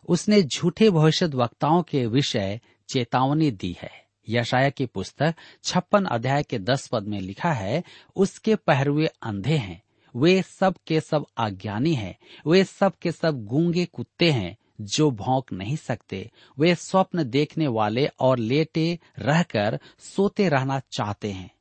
उसने 0.09 0.43
झूठे 0.43 0.89
भविष्य 0.89 1.25
वक्ताओं 1.25 1.83
के 1.83 2.05
विषय 2.05 2.61
चेतावनी 2.89 3.51
दी 3.51 3.77
है। 3.81 4.05
यशाया 4.29 4.69
की 4.69 4.85
पुस्तक 4.85 5.35
छप्पन 5.63 6.05
अध्याय 6.05 6.43
के 6.43 6.59
दस 6.59 6.87
पद 6.87 7.03
में 7.03 7.21
लिखा 7.21 7.53
है, 7.53 7.83
उसके 8.15 8.55
पहरुए 8.55 9.05
अंधे 9.05 9.57
हैं। 9.57 9.83
वे 10.15 10.41
सब 10.41 10.75
के 10.87 11.01
सब 11.01 11.25
अज्ञानी 11.37 11.93
हैं। 11.93 12.17
वे 12.47 12.63
सब 12.63 12.93
के 13.01 13.11
सब 13.11 13.45
गूँगे 13.45 13.85
कुत्ते 13.85 14.31
हैं। 14.31 14.57
जो 14.83 15.11
भौंक 15.11 15.53
नहीं 15.53 15.75
सकते, 15.75 16.31
वे 16.59 16.75
स्वप्न 16.75 17.23
देखने 17.23 17.67
वाले 17.67 18.05
और 18.19 18.39
लेटे 18.39 18.99
रहकर 19.19 19.79
सोते 19.99 20.49
रहना 20.49 20.79
चाहते 20.79 21.31
हैं। 21.31 21.51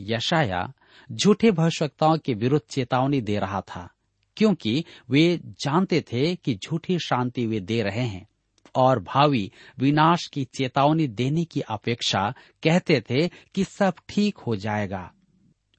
यशाया 0.00 0.72
झूठे 1.12 1.50
भविष्यताओं 1.50 2.18
के 2.18 2.34
विरुद्ध 2.34 2.70
चेतावनी 2.70 3.20
दे 3.20 3.38
रहा 3.38 3.60
था, 3.60 3.88
क्योंकि 4.36 4.84
वे 5.10 5.40
जानते 5.44 6.00
थे 6.00 6.34
कि 6.36 6.54
झूठी 6.54 6.98
शांति 6.98 7.46
वे 7.46 7.60
दे 7.60 7.82
रहे 7.82 8.04
हैं, 8.04 8.26
और 8.74 8.98
भावी 8.98 9.50
विनाश 9.78 10.26
की 10.26 10.44
चेतावनी 10.44 11.06
देने 11.08 11.44
की 11.44 11.60
अपेक्षा 11.60 12.34
कहते 12.62 13.00
थे 13.00 13.28
कि 13.28 13.64
सब 13.64 13.94
ठीक 14.08 14.38
हो 14.38 14.56
जाएगा। 14.56 15.12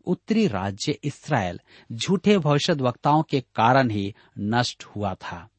उत्तरी 0.05 0.47
राज्य 0.47 0.99
इसराइल 1.03 1.59
झूठे 1.91 2.37
भविष्य 2.37 2.73
वक्ताओं 2.73 3.23
के 3.23 3.41
कारण 3.41 3.89
ही 3.89 4.13
नष्ट 4.39 4.83
हुआ 4.83 5.13
था। 5.13 5.49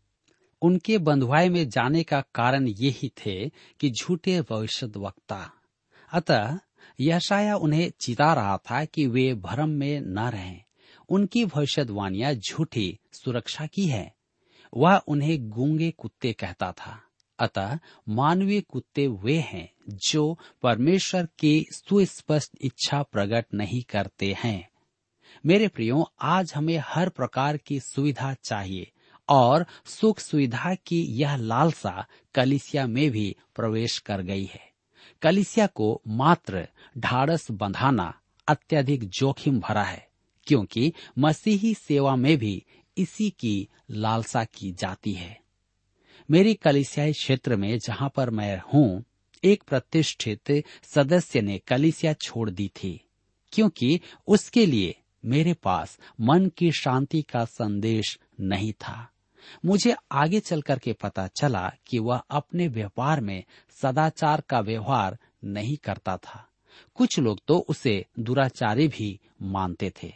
उनके 0.62 0.98
बंधुआई 0.98 1.48
में 1.48 1.68
जाने 1.68 2.02
का 2.02 2.20
कारण 2.20 2.68
यही 2.68 3.08
थे 3.08 3.48
कि 3.80 3.90
झूठे 3.90 4.42
भविष्य 4.42 4.92
वक्ता 4.96 5.52
अतः 6.12 6.58
यशाया 7.00 7.56
उन्हें 7.56 7.92
चिता 8.00 8.34
रहा 8.34 8.56
था 8.56 8.84
कि 8.84 9.06
वे 9.06 9.34
भ्रम 9.34 9.68
में 9.68 10.00
न 10.00 10.18
रहें। 10.18 10.62
उनकी 11.08 11.44
भविष्यवाणियाँ 11.44 12.34
झूठी 12.34 12.98
सुरक्षा 13.12 13.66
की 13.66 13.86
है। 13.86 14.14
वह 14.76 14.96
उन्हें 14.96 15.50
गूँगे 15.50 15.90
कुत्ते 15.90 16.32
कहता 16.32 16.72
था। 16.72 17.02
अतः 17.38 17.78
मानवीय 18.08 18.60
कुत्ते 18.60 19.06
वे 19.06 19.38
हैं 19.38 19.72
जो 19.88 20.38
परमेश्वर 20.62 21.28
की 21.38 21.66
सुस्पष्ट 21.72 22.50
इच्छा 22.60 23.02
प्रकट 23.02 23.46
नहीं 23.54 23.82
करते 23.82 24.36
हैं। 24.44 24.68
मेरे 25.46 25.68
प्रियो, 25.68 26.12
आज 26.20 26.52
हमें 26.54 26.82
हर 26.84 27.08
प्रकार 27.08 27.56
की 27.56 27.80
सुविधा 27.80 28.34
चाहिए। 28.34 28.91
और 29.28 29.66
सुख 29.86 30.20
सुविधा 30.20 30.74
की 30.74 31.02
यह 31.02 31.36
लालसा 31.36 32.06
कलिसिया 32.34 32.86
में 32.86 33.10
भी 33.10 33.36
प्रवेश 33.54 33.98
कर 33.98 34.22
गई 34.22 34.44
है। 34.44 34.70
कलिसिया 35.22 35.66
को 35.66 36.00
मात्र 36.08 36.68
ढाड़स 36.98 37.50
बंधाना 37.50 38.12
अत्यधिक 38.48 39.08
जोखिम 39.08 39.60
भरा 39.60 39.82
है, 39.82 40.08
क्योंकि 40.46 40.92
मसीही 41.18 41.74
सेवा 41.74 42.16
में 42.16 42.36
भी 42.38 42.64
इसी 42.98 43.30
की 43.30 43.68
लालसा 43.90 44.44
की 44.44 44.72
जाती 44.72 45.12
है। 45.12 45.40
मेरी 46.30 46.54
कलिसियाई 46.54 47.12
क्षेत्र 47.12 47.56
में 47.56 47.78
जहाँ 47.78 48.12
पर 48.16 48.30
मैं 48.30 48.60
हूँ, 48.74 49.04
एक 49.44 49.62
प्रतिष्ठित 49.62 50.64
सदस्य 50.82 51.40
ने 51.40 51.58
कलिसिया 51.58 52.12
छोड़ 52.12 52.50
दी 52.50 52.68
थी, 52.68 53.00
क्योंकि 53.52 54.00
उसके 54.26 54.66
लिए 54.66 54.94
मेरे 55.24 55.54
पास 55.54 55.98
मन 56.20 56.46
की 56.48 56.70
शांति 56.72 57.22
का 57.22 57.44
संदेश 57.44 58.18
नहीं 58.42 58.72
था। 58.72 59.08
मुझे 59.64 59.94
आगे 60.12 60.40
चल 60.40 60.62
के 60.62 60.92
पता 60.92 61.26
चला 61.26 61.72
कि 61.86 61.98
वह 61.98 62.22
अपने 62.30 62.68
व्यापार 62.68 63.20
में 63.20 63.44
सदाचार 63.82 64.40
का 64.40 64.60
व्यवहार 64.60 65.18
नहीं 65.44 65.76
करता 65.76 66.16
था। 66.16 66.48
कुछ 66.94 67.18
लोग 67.18 67.40
तो 67.48 67.58
उसे 67.58 68.04
दुराचारी 68.18 68.88
भी 68.88 69.20
मानते 69.42 69.92
थे। 70.02 70.12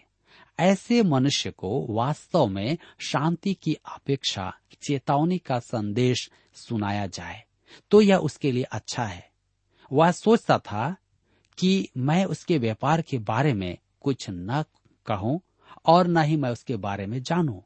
ऐसे 0.59 1.03
मनुष्य 1.03 1.51
को 1.51 1.87
वास्तव 1.91 2.47
में 2.47 2.79
शांति 2.99 3.55
की 3.55 3.75
अपेक्षा 3.75 4.53
चेतावनी 4.83 5.39
का 5.39 5.59
संदेश 5.59 6.31
सुनाया 6.55 7.07
जाए 7.07 7.43
तो 7.91 8.01
यह 8.01 8.17
उसके 8.17 8.53
लिए 8.53 8.63
अच्छा 8.63 9.05
है। 9.05 9.31
वह 9.93 10.11
सोचता 10.11 10.59
था 10.59 10.97
कि 11.59 11.89
मैं 11.97 12.25
उसके 12.25 12.59
व्यापार 12.59 13.03
के 13.03 13.19
बारे 13.19 13.53
में 13.55 13.77
कुछ 14.01 14.27
न 14.31 14.65
कहूँ 15.07 15.41
और 15.87 16.07
न 16.07 16.23
ही 16.23 16.37
मैं 16.37 16.51
उसके 16.51 16.77
बारे 16.77 17.07
में 17.07 17.23
जानूं। 17.23 17.61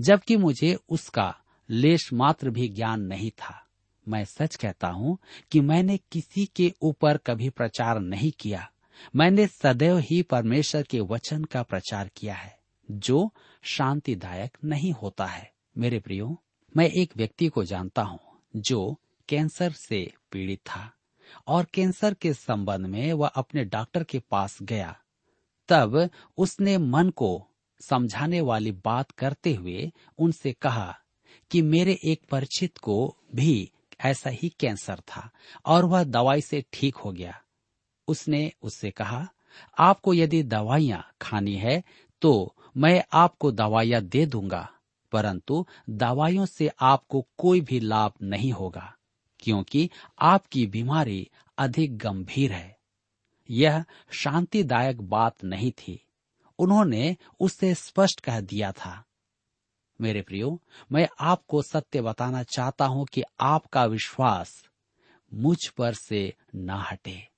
जबकि 0.00 0.36
मुझे 0.36 0.76
उसका 0.88 1.34
लेश 1.68 2.12
मात्र 2.12 2.50
भी 2.50 2.68
ज्ञान 2.68 3.00
नहीं 3.00 3.30
था। 3.30 3.60
मैं 4.08 4.24
सच 4.24 4.56
कहता 4.56 4.88
हूँ 4.88 5.18
कि 5.52 5.60
मैंने 5.60 5.96
किसी 6.12 6.46
के 6.46 6.72
ऊपर 6.82 7.16
कभी 7.16 7.48
प्रचार 7.50 8.00
नहीं 8.00 8.32
किया। 8.40 8.70
मैंने 9.16 9.46
सदैव 9.46 9.98
ही 9.98 10.22
परमेश्वर 10.22 10.82
के 10.82 11.00
वचन 11.00 11.44
का 11.44 11.62
प्रचार 11.62 12.10
किया 12.16 12.34
है, 12.34 12.58
जो 12.90 13.32
शांतिदायक 13.62 14.58
नहीं 14.64 14.92
होता 14.92 15.26
है। 15.26 15.52
मेरे 15.78 15.98
प्रियो, 15.98 16.42
मैं 16.76 16.88
एक 16.90 17.16
व्यक्ति 17.16 17.48
को 17.48 17.64
जानता 17.64 18.02
हूँ 18.02 18.20
जो 18.56 19.00
कैंसर 19.28 19.72
से 19.72 20.12
पीड़ित 20.32 20.58
था 20.58 20.92
और 21.46 21.64
कैंसर 21.64 22.14
के 22.14 22.32
संबंध 22.32 22.86
में 22.86 23.12
वह 23.12 23.28
अपने 23.28 23.64
डॉक्टर 23.64 24.04
के 24.04 24.18
पास 24.18 24.58
गया। 24.62 24.96
तब 25.68 26.10
उसने 26.38 26.78
मन 26.78 27.10
को 27.10 27.48
समझाने 27.88 28.40
वाली 28.40 28.72
बात 28.84 29.10
करते 29.10 29.54
हुए 29.54 29.90
उनसे 30.18 30.52
कहा 30.52 30.94
कि 31.50 31.62
मेरे 31.62 31.98
एक 32.04 32.22
परिचित 32.30 32.78
को 32.78 33.16
भी 33.34 33.70
ऐसा 34.00 34.30
ही 34.30 34.48
कैंसर 34.60 35.00
था 35.08 35.28
और 35.66 35.84
वह 35.84 36.04
दवाई 36.04 36.40
से 36.40 36.64
ठीक 36.72 36.96
हो 36.96 37.12
गया। 37.12 37.40
उसने 38.08 38.50
उससे 38.62 38.90
कहा, 38.90 39.26
आपको 39.78 40.14
यदि 40.14 40.42
दवाइयाँ 40.42 41.02
खानी 41.22 41.54
है 41.54 41.82
तो 42.22 42.54
मैं 42.76 43.02
आपको 43.12 43.50
दवाइयाँ 43.52 44.00
दे 44.02 44.24
दूँगा, 44.26 44.68
परंतु 45.12 45.64
दवाइयों 45.90 46.46
से 46.46 46.70
आपको 46.82 47.26
कोई 47.38 47.60
भी 47.60 47.80
लाभ 47.80 48.12
नहीं 48.22 48.52
होगा, 48.52 48.92
क्योंकि 49.42 49.88
आपकी 50.22 50.66
बीमारी 50.66 51.28
अधिक 51.58 51.96
गंभीर 51.98 52.52
है। 52.52 52.76
यह 53.48 53.84
शांतिदायक 54.12 55.00
बात 55.02 55.44
नहीं 55.44 55.70
थी। 55.72 56.00
उन्होंने 56.58 57.16
उससे 57.40 57.74
स्पष्ट 57.74 58.20
कह 58.20 58.40
दिया 58.40 58.72
था। 58.72 59.04
मेरे 60.00 60.22
प्रियो, 60.22 60.62
मैं 60.92 61.08
आपको 61.20 61.62
सत्य 61.62 62.00
बताना 62.02 62.42
चाहता 62.42 62.86
हूँ 62.86 63.06
कि 63.06 63.22
आपका 63.40 63.84
विश्वास 63.84 64.64
मुझ 65.34 65.68
पर 65.68 65.94
से 65.94 66.34
ना 66.54 66.76
हटे। 66.76 67.28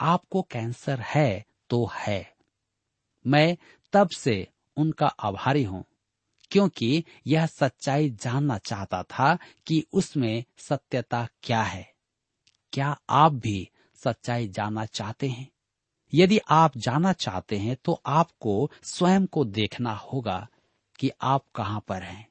आपको 0.00 0.42
कैंसर 0.42 1.00
है 1.00 1.44
तो 1.70 1.90
है। 1.94 2.34
मैं 3.26 3.56
तब 3.92 4.08
से 4.08 4.48
उनका 4.76 5.06
आभारी 5.06 5.64
हूँ, 5.64 5.84
क्योंकि 6.50 7.04
यह 7.26 7.46
सच्चाई 7.46 8.10
जानना 8.10 8.58
चाहता 8.58 9.02
था 9.02 9.38
कि 9.66 9.86
उसमें 9.92 10.44
सत्यता 10.58 11.28
क्या 11.42 11.62
है। 11.62 11.92
क्या 12.72 13.00
आप 13.10 13.32
भी 13.32 13.70
सच्चाई 13.94 14.48
जानना 14.48 14.84
चाहते 14.86 15.28
हैं? 15.28 15.50
यदि 16.14 16.38
आप 16.48 16.78
जाना 16.78 17.12
चाहते 17.12 17.56
हैं 17.58 17.76
तो 17.84 18.02
आपको 18.06 18.70
स्वयं 18.82 19.26
को 19.26 19.44
देखना 19.44 19.92
होगा 19.94 20.48
कि 20.98 21.10
आप 21.22 21.44
कहाँ 21.54 21.84
पर 21.88 22.02
हैं। 22.02 22.28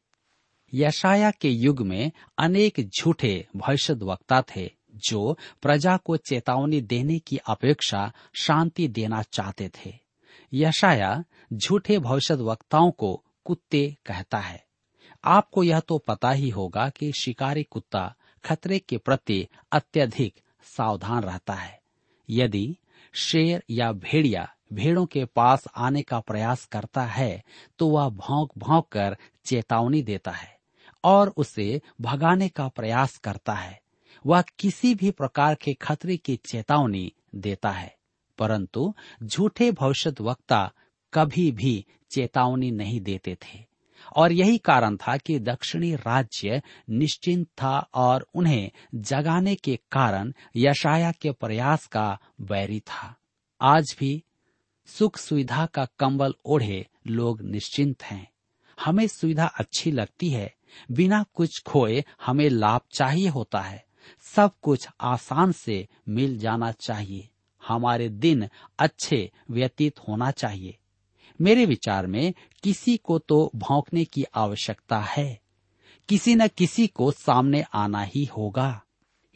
यशाया 0.74 1.32
के 1.32 1.50
युग 1.50 1.82
में 1.82 2.12
अनेक 2.38 2.89
झूठे 2.89 3.48
भविष्य 3.56 3.94
वक्ता 3.94 4.41
थे, 4.41 4.72
जो 4.96 5.38
प्रजा 5.62 5.98
को 5.98 6.17
चेतावनी 6.17 6.82
देने 6.82 7.20
की 7.20 7.38
अपेक्षा 7.38 8.13
शांति 8.34 8.88
देना 8.88 9.22
चाहते 9.22 9.70
थे। 9.70 9.94
यशाया 10.54 11.24
झूठे 11.54 12.00
भविष्य 12.00 12.34
वक्ताओं 12.34 12.91
को 12.91 13.24
कुत्ते 13.46 13.98
कहता 14.06 14.38
है। 14.38 14.65
आपको 15.24 15.63
यह 15.63 15.80
तो 15.80 15.98
पता 15.98 16.32
ही 16.32 16.50
होगा 16.50 16.89
कि 16.89 17.12
शिकारी 17.12 17.63
कुत्ता 17.63 18.15
खतरे 18.46 18.80
के 18.80 18.98
प्रति 18.98 19.48
अत्यधिक 19.72 20.39
सावधान 20.63 21.24
रहता 21.24 21.54
है। 21.54 21.82
यदि 22.30 22.78
शेर 23.13 23.63
या 23.69 23.91
भेड़िया 23.91 24.47
भेड़ों 24.73 25.05
के 25.05 25.25
पास 25.25 25.63
आने 25.77 26.01
का 26.01 26.19
प्रयास 26.19 26.65
करता 26.65 27.01
है 27.01 27.43
तो 27.79 27.87
वह 27.87 28.09
भौंक 28.09 28.51
भौंक 28.57 28.87
कर 28.91 29.17
चेतावनी 29.45 30.01
देता 30.01 30.31
है 30.31 30.59
और 31.03 31.33
उसे 31.37 31.81
भगाने 32.01 32.49
का 32.49 32.67
प्रयास 32.67 33.17
करता 33.17 33.53
है। 33.53 33.79
वह 34.25 34.43
किसी 34.59 34.93
भी 34.95 35.11
प्रकार 35.11 35.55
के 35.55 35.73
खतरे 35.73 36.17
की 36.17 36.35
चेतावनी 36.45 37.11
देता 37.35 37.69
है, 37.69 37.95
परंतु 38.37 38.93
झूठे 39.23 39.71
भविष्य 39.71 40.13
वक्ता 40.21 40.71
कभी 41.13 41.51
भी 41.51 41.85
चेतावनी 42.11 42.71
नहीं 42.71 43.01
देते 43.01 43.35
थे। 43.35 43.65
और 44.15 44.31
यही 44.31 44.57
कारण 44.57 44.97
था 44.97 45.17
कि 45.17 45.39
दक्षिणी 45.39 45.95
राज्य 45.95 46.61
निश्चिंत 46.89 47.47
था 47.47 47.79
और 47.93 48.27
उन्हें 48.33 48.71
जगाने 48.95 49.55
के 49.55 49.79
कारण 49.91 50.33
यशाया 50.55 51.11
के 51.11 51.31
प्रयास 51.31 51.87
का 51.87 52.19
वैरी 52.41 52.79
था। 52.79 53.15
आज 53.61 53.95
भी 53.99 54.23
सुख 54.85 55.17
सुविधा 55.17 55.65
का 55.65 55.87
कंबल 55.99 56.33
ओढ़े 56.45 56.87
लोग 57.07 57.41
निश्चिंत 57.41 58.03
हैं। 58.03 58.31
हमें 58.85 59.07
सुविधा 59.07 59.45
अच्छी 59.45 59.91
लगती 59.91 60.29
है। 60.29 60.55
बिना 60.91 61.25
कुछ 61.33 61.63
खोए 61.63 62.03
हमें 62.25 62.49
लाभ 62.49 62.81
चाहिए 62.91 63.27
होता 63.27 63.59
है। 63.59 63.85
सब 64.21 64.51
कुछ 64.61 64.87
आसान 65.01 65.51
से 65.51 65.87
मिल 66.09 66.39
जाना 66.39 66.71
चाहिए। 66.71 67.29
हमारे 67.67 68.09
दिन 68.09 68.49
अच्छे 68.79 69.31
व्यतीत 69.51 69.99
होना 69.99 70.31
चाहिए। 70.31 70.77
मेरे 71.41 71.65
विचार 71.65 72.08
में 72.08 72.34
किसी 72.63 72.97
को 72.97 73.19
तो 73.19 73.51
भौंकने 73.56 74.06
की 74.06 74.23
आवश्यकता 74.23 74.99
है। 74.99 75.41
किसी 76.10 76.36
न 76.36 76.47
किसी 76.47 76.88
को 76.88 77.12
सामने 77.12 77.62
आना 77.62 78.01
ही 78.01 78.25
होगा। 78.25 78.82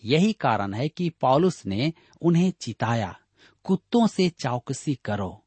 यही 0.06 0.34
कारण 0.34 0.74
है 0.74 0.89
कि 0.89 1.10
पॉलुस 1.10 1.65
ने 1.65 1.94
उन्हें 2.22 2.54
चिताया, 2.62 3.20
कुत्तों 3.63 4.08
से 4.08 4.30
चौकसी 4.30 4.96
करो। 4.96 5.44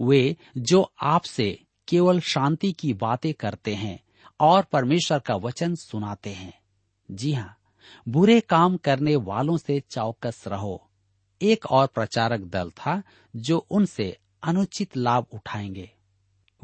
वे 0.00 0.36
जो 0.56 0.92
आपसे 1.02 1.64
केवल 1.88 2.20
शांति 2.20 2.72
की 2.72 2.94
बातें 2.94 3.34
करते 3.34 3.74
हैं 3.74 4.02
और 4.40 4.62
परमेश्वर 4.62 5.18
का 5.18 5.34
वचन 5.34 5.74
सुनाते 5.74 6.30
हैं। 6.30 6.58
जी 7.10 7.32
हाँ 7.32 7.56
बुरे 8.08 8.40
काम 8.40 8.76
करने 8.76 9.16
वालों 9.16 9.56
से 9.56 9.82
चौकस 9.90 10.44
रहो। 10.46 10.90
एक 11.42 11.66
और 11.66 11.86
प्रचारक 11.86 12.40
दल 12.40 12.70
था 12.70 13.02
जो 13.36 13.66
उनसे 13.70 14.16
अनुचित 14.42 14.96
लाभ 14.96 15.26
उठाएँगे। 15.34 15.90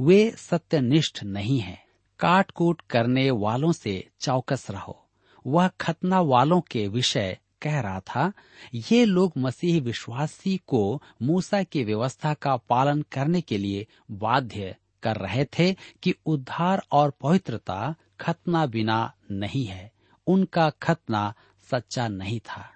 वे 0.01 0.31
सत्यनिष्ठ 0.31 1.25
नहीं 1.25 1.61
हैं। 1.61 1.85
काट 2.21 2.51
कूट 2.51 2.83
करने 2.91 3.31
वालों 3.31 3.73
से 3.73 4.11
चौकस 4.21 4.71
रहो। 4.71 5.09
वह 5.47 5.69
खतना 5.69 6.21
वालों 6.21 6.61
के 6.61 6.89
विषय 6.89 7.39
कह 7.63 7.81
रहा 7.81 8.01
था, 8.01 8.33
ये 8.75 9.05
लोग 9.05 9.33
मसीह 9.39 9.81
विश्वासी 9.81 10.61
को 10.67 11.03
मूसा 11.23 11.63
की 11.63 11.85
व्यवस्था 11.85 12.35
का 12.35 12.57
पालन 12.57 13.03
करने 13.03 13.41
के 13.41 13.59
लिए 13.59 13.87
बाध्य 14.11 14.77
कर 15.03 15.17
रहे 15.17 15.45
थे 15.45 15.73
कि 15.73 16.15
उद्धार 16.27 16.83
और 16.93 17.11
पवित्रता 17.11 17.95
खतना 18.21 18.67
बिना 18.67 19.13
नहीं 19.31 19.65
है। 19.65 19.93
उनका 20.27 20.71
खतना 20.71 21.35
सच्चा 21.71 22.09
नहीं 22.09 22.41
था। 22.41 22.74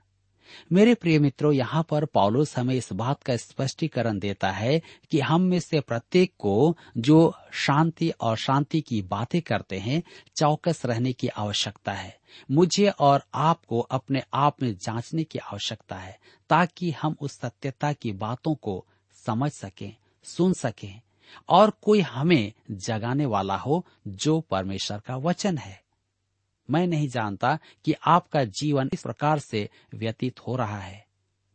मेरे 0.73 0.95
प्रिय 0.95 1.19
मित्रों, 1.19 1.53
यहाँ 1.53 1.83
पर 1.83 2.05
पौलुस 2.05 2.59
हमें 2.59 2.75
इस 2.75 2.93
बात 2.93 3.23
का 3.23 3.37
स्पष्टीकरण 3.37 4.19
देता 4.19 4.51
है 4.51 4.83
कि 5.11 5.21
हम 5.21 5.41
में 5.41 5.61
से 5.61 5.81
प्रत्येक 5.81 6.33
को 6.39 6.77
जो 6.99 7.35
शांति 7.53 8.11
और 8.11 8.37
शांति 8.37 8.81
की 8.81 9.03
बातें 9.03 9.43
करते 9.43 9.79
हैं, 9.79 10.03
चौकस 10.37 10.83
रहने 10.87 11.13
की 11.13 11.29
आवश्यकता 11.29 11.93
है। 11.93 12.19
मुझे 12.51 12.89
और 12.89 13.23
आपको 13.35 13.81
अपने 13.81 14.23
आप 14.35 14.63
में 14.63 14.77
जांचने 14.77 15.25
की 15.25 15.39
आवश्यकता 15.39 15.97
है, 15.97 16.19
ताकि 16.49 16.91
हम 16.91 17.17
उस 17.21 17.41
सत्यता 17.41 17.93
की 17.93 18.13
बातों 18.13 18.55
को 18.55 18.87
समझ 19.27 19.51
सकें, 19.53 19.97
सुन 20.25 20.53
सकें, 20.53 21.01
और 21.49 21.73
कोई 21.83 22.01
हमें 22.01 22.53
जगाने 22.71 23.27
वाला 23.27 23.57
हो 23.57 23.87
जो 24.09 24.41
परमेश्वर 24.41 24.99
का 24.99 25.17
वचन 25.17 25.59
है। 25.59 25.88
मैं 26.70 26.87
नहीं 26.87 27.09
जानता 27.09 27.59
कि 27.85 27.94
आपका 28.07 28.44
जीवन 28.44 28.90
इस 28.92 29.02
प्रकार 29.02 29.38
से 29.38 29.70
व्यतीत 29.94 30.40
हो 30.40 30.57
रहा 30.57 30.78
है। 30.78 31.07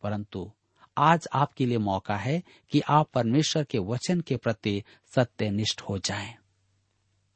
परंतु 0.04 0.52
आज 0.97 1.28
आपके 1.34 1.65
लिए 1.65 1.78
मौका 1.78 2.15
है 2.15 2.43
कि 2.71 2.80
आप 2.80 3.10
परमेश्वर 3.13 3.63
के 3.63 3.78
वचन 3.78 4.21
के 4.21 4.38
प्रति 4.38 4.84
सत्यनिष्ठ 5.15 5.82
हो 5.82 5.97
जाएँ। 5.97 6.36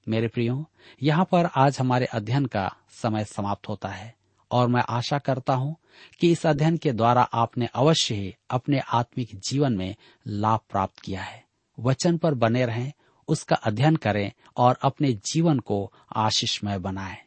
मेरे 0.08 0.28
प्रियो, 0.28 0.70
यहाँ 1.04 1.26
पर 1.32 1.46
आज 1.46 1.80
हमारे 1.80 2.06
अध्ययन 2.06 2.46
का 2.46 2.76
समय 2.90 3.26
समाप्त 3.26 3.70
होता 3.70 3.90
है, 3.90 4.16
और 4.52 4.68
मैं 4.68 4.84
आशा 4.90 5.18
करता 5.18 5.54
हूँ 5.54 5.76
कि 6.20 6.32
इस 6.32 6.46
अध्ययन 6.46 6.78
के 6.78 6.92
द्वारा 6.92 7.22
आपने 7.22 7.66
अवश्य 7.66 8.16
ही 8.16 8.36
अपने 8.50 8.80
आत्मिक 8.80 9.40
जीवन 9.40 9.74
में 9.74 9.96
लाभ 10.28 10.60
प्राप्त 10.70 11.00
किया 11.00 11.22
है। 11.22 11.46
वचन 11.80 12.18
पर 12.18 12.34
बने 12.34 12.66
रहें, 12.66 12.94
उसका 13.28 13.56
अध्ययन 13.56 13.96
करें, 13.96 14.32
और 14.58 14.78
अपने 14.82 15.14
जीवन 15.14 15.60
को 15.60 15.94
आशीषमय 16.16 16.80
बनाएँ। 16.80 17.27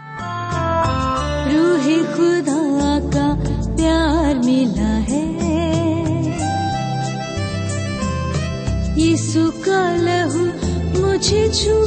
रूह 1.91 2.03
खुदा 2.03 2.99
का 2.99 3.35
प्यार 3.75 4.39
मिला 4.39 4.93
है। 5.09 5.31
यीशु 8.99 9.51
का 9.51 9.95
लहू 9.95 10.45
मुझे 11.01 11.49
छू 11.49 11.80